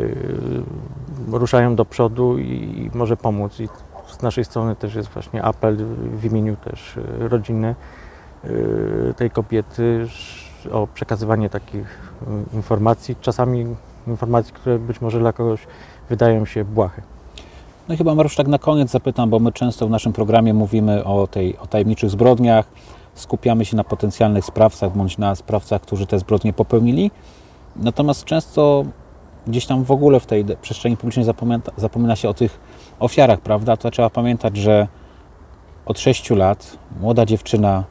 [1.32, 3.60] ruszają do przodu i może pomóc.
[3.60, 3.68] I
[4.12, 5.76] z naszej strony też jest właśnie apel
[6.12, 7.74] w imieniu też e, rodziny
[8.44, 8.48] e,
[9.14, 10.06] tej kobiety
[10.72, 11.98] o przekazywanie takich
[12.52, 13.66] e, informacji, czasami
[14.06, 15.66] informacji, które być może dla kogoś
[16.08, 17.02] wydają się błahe.
[17.88, 21.04] No i chyba Mariusz tak na koniec zapytam, bo my często w naszym programie mówimy
[21.04, 22.66] o, tej, o tajemniczych zbrodniach,
[23.14, 27.10] skupiamy się na potencjalnych sprawcach bądź na sprawcach, którzy te zbrodnie popełnili.
[27.76, 28.84] Natomiast często
[29.46, 32.60] gdzieś tam w ogóle w tej przestrzeni publicznej zapomina, zapomina się o tych
[33.00, 33.76] ofiarach, prawda?
[33.76, 34.88] To trzeba pamiętać, że
[35.86, 37.84] od 6 lat młoda dziewczyna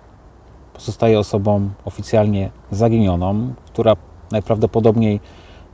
[0.73, 3.95] pozostaje osobą oficjalnie zaginioną, która
[4.31, 5.19] najprawdopodobniej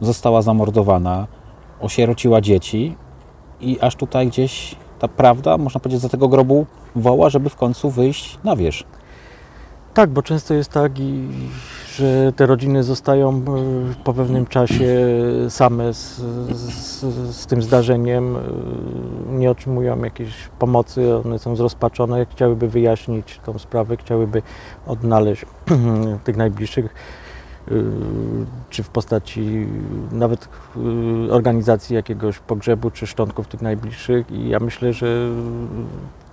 [0.02, 1.28] została zamordowana,
[1.82, 2.96] osierociła dzieci
[3.62, 6.66] i aż tutaj gdzieś ta prawda, można powiedzieć, za tego grobu
[6.96, 8.84] woła, żeby w końcu wyjść na wierzch.
[9.94, 11.28] Tak, bo często jest tak i
[11.96, 13.44] że te rodziny zostają e,
[14.04, 15.08] po pewnym czasie
[15.50, 16.16] same z,
[16.52, 17.00] z,
[17.36, 18.42] z, tym zdarzeniem, e,
[19.30, 24.42] nie otrzymują jakiejś pomocy, one są zrozpaczone, chciałyby wyjaśnić tą sprawę, chciałyby
[24.88, 25.46] odnaleźć
[26.26, 27.72] tych najbliższych, e,
[28.70, 29.68] czy w postaci
[30.12, 30.50] nawet
[31.30, 34.32] organizacji jakiegoś pogrzebu, czy szczątków tych najbliższych.
[34.32, 35.30] I ja myślę, że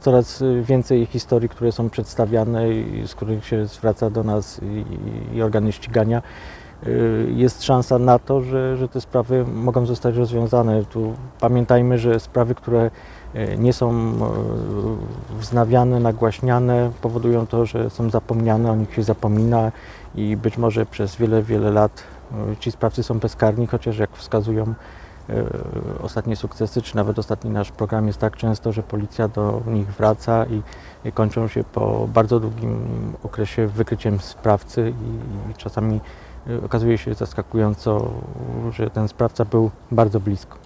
[0.02, 4.84] coraz więcej historii, które są przedstawiane i z których się zwraca do nas i,
[5.36, 6.22] i organy ścigania,
[6.86, 10.84] y, jest szansa na to, że, że te sprawy mogą zostać rozwiązane.
[10.84, 12.90] Tu pamiętajmy, że sprawy, które
[13.34, 19.72] y, nie są y, wznawiane, nagłaśniane, powodują to, że są zapomniane, o nich się zapomina
[20.14, 22.02] i być może przez wiele, wiele lat
[22.60, 24.74] ci sprawcy są bezkarni, chociaż jak wskazują
[26.02, 30.46] ostatnie sukcesy, czy nawet ostatni nasz program jest tak często, że policja do nich wraca
[30.46, 30.62] i,
[31.12, 36.00] kończą się po bardzo długim okresie wykryciem sprawcy i, i czasami
[36.46, 38.10] e, okazuje się zaskakująco,
[38.70, 40.56] że ten sprawca był bardzo blisko.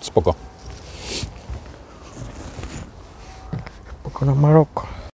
[0.00, 0.34] Spoko.
[4.00, 5.05] Spoko na Maroko.